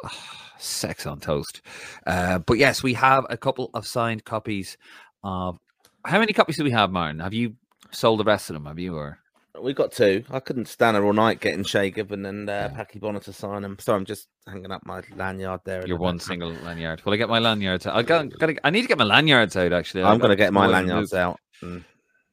[0.58, 1.62] sex on toast.
[2.08, 4.78] Uh, but yes, we have a couple of signed copies
[5.24, 5.60] of.
[6.06, 7.20] How many copies do we have, Martin?
[7.20, 7.56] Have you
[7.94, 8.66] sold the rest of them?
[8.66, 9.20] Have you or?
[9.62, 10.24] We got two.
[10.32, 12.76] I couldn't stand there all night getting Shay Given and uh, Yeah.
[12.76, 13.78] Packy Bonner to sign them.
[13.80, 15.86] So I'm just hanging up my lanyard there.
[15.86, 16.26] Your one back.
[16.26, 17.04] single lanyard.
[17.06, 17.86] Well, I get my lanyards.
[17.86, 17.96] out.
[17.96, 18.30] I got.
[18.39, 19.72] Gotta, I need to get my lanyards out.
[19.72, 21.39] Actually, I'm going to to get my lanyards out.
[21.62, 21.84] And,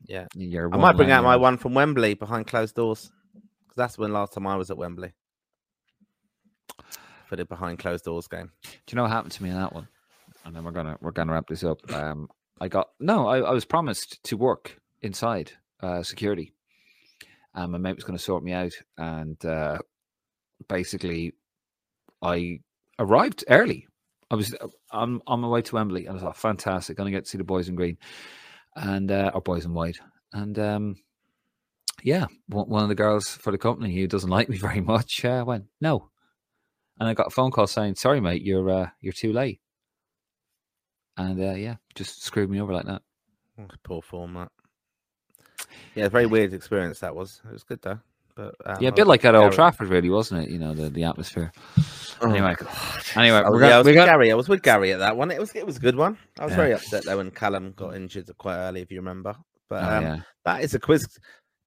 [0.06, 0.26] yeah.
[0.34, 3.10] Your I might bring out my one from Wembley behind closed doors.
[3.34, 5.12] Because that's when last time I was at Wembley.
[7.26, 8.50] For the behind closed doors game.
[8.62, 9.86] Do you know what happened to me in that one?
[10.44, 11.78] And then we're gonna we're gonna wrap this up.
[11.92, 12.28] Um,
[12.60, 13.28] I got no.
[13.28, 16.52] I, I was promised to work inside uh, security,
[17.54, 18.72] and my mate was going to sort me out.
[18.98, 19.78] And uh,
[20.68, 21.34] basically,
[22.22, 22.60] I
[22.98, 23.86] arrived early.
[24.30, 27.16] I was uh, on on my way to Wembley, and I thought, fantastic, going to
[27.16, 27.98] get to see the boys in green,
[28.76, 29.98] and uh, or boys in white,
[30.32, 30.96] and um,
[32.02, 35.44] yeah, one of the girls for the company who doesn't like me very much uh,
[35.46, 36.10] went no,
[36.98, 39.60] and I got a phone call saying, "Sorry, mate, you're uh, you're too late."
[41.16, 43.02] And uh, yeah, just screwed me over like that.
[43.82, 44.50] Poor form, that.
[45.94, 47.40] Yeah, very weird experience that was.
[47.48, 47.98] It was good though.
[48.36, 50.50] But um, yeah, a bit like at Old Trafford, really, wasn't it?
[50.50, 51.52] You know, the, the atmosphere.
[52.22, 52.54] Oh, Anyway,
[53.16, 54.30] anyway, we're yeah, I was we with got- Gary.
[54.30, 55.30] I was with Gary at that one.
[55.30, 56.16] It was it was a good one.
[56.38, 56.56] I was Yeah.
[56.56, 59.34] very upset though when Callum got injured quite early, if you remember.
[59.68, 60.20] But Oh, um, yeah.
[60.44, 61.06] that is a quiz.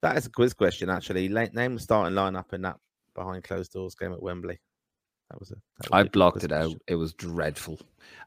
[0.01, 1.27] That is a quiz question actually.
[1.27, 2.77] Name the starting lineup in that
[3.15, 4.59] behind closed doors game at Wembley.
[5.33, 5.55] That was a.
[5.55, 6.65] that was I blocked it out.
[6.65, 6.79] question.
[6.87, 7.79] It was dreadful,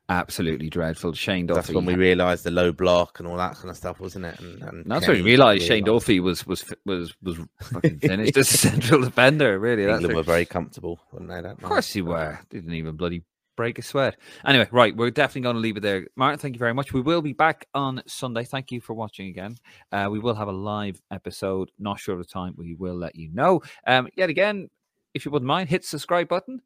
[0.09, 1.13] absolutely dreadful.
[1.13, 1.61] Shane Duffy.
[1.61, 4.41] That's when we realised the low block and all that kind of stuff, wasn't it?
[4.41, 8.53] And, and That's when we realised Shane Duffy was was was was fucking finished as
[8.53, 9.57] a central defender.
[9.61, 10.17] Really, that's England it.
[10.17, 11.41] were very comfortable, weren't they?
[11.43, 12.41] That Of course you were.
[12.51, 13.23] Didn't even bloody
[13.57, 14.17] break a sweat.
[14.45, 16.09] Anyway, right, we're definitely going to leave it there.
[16.17, 16.93] Martin, thank you very much.
[16.93, 18.43] We will be back on Sunday.
[18.43, 19.57] Thank you for watching again.
[19.93, 21.71] Uh, we will have a live episode.
[21.79, 22.55] Not sure of the time.
[22.57, 23.63] We will let you know.
[23.87, 24.69] Um, yet again,
[25.17, 26.61] if you wouldn't mind, hit subscribe button.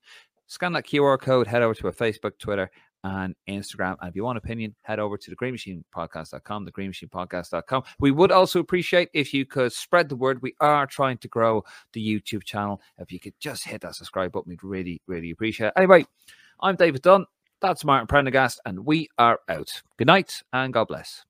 [0.50, 1.46] Scan that QR code.
[1.46, 2.72] Head over to our Facebook, Twitter,
[3.04, 3.96] and Instagram.
[4.00, 7.08] And if you want opinion, head over to the Green Machine Podcast.com, the Green Machine
[7.08, 7.84] Podcast.com.
[8.00, 10.42] We would also appreciate if you could spread the word.
[10.42, 12.82] We are trying to grow the YouTube channel.
[12.98, 15.74] If you could just hit that subscribe button, we'd really, really appreciate it.
[15.76, 16.04] Anyway,
[16.60, 17.26] I'm David Dunn.
[17.60, 19.82] That's Martin Prendergast, and we are out.
[19.98, 21.24] Good night and God bless.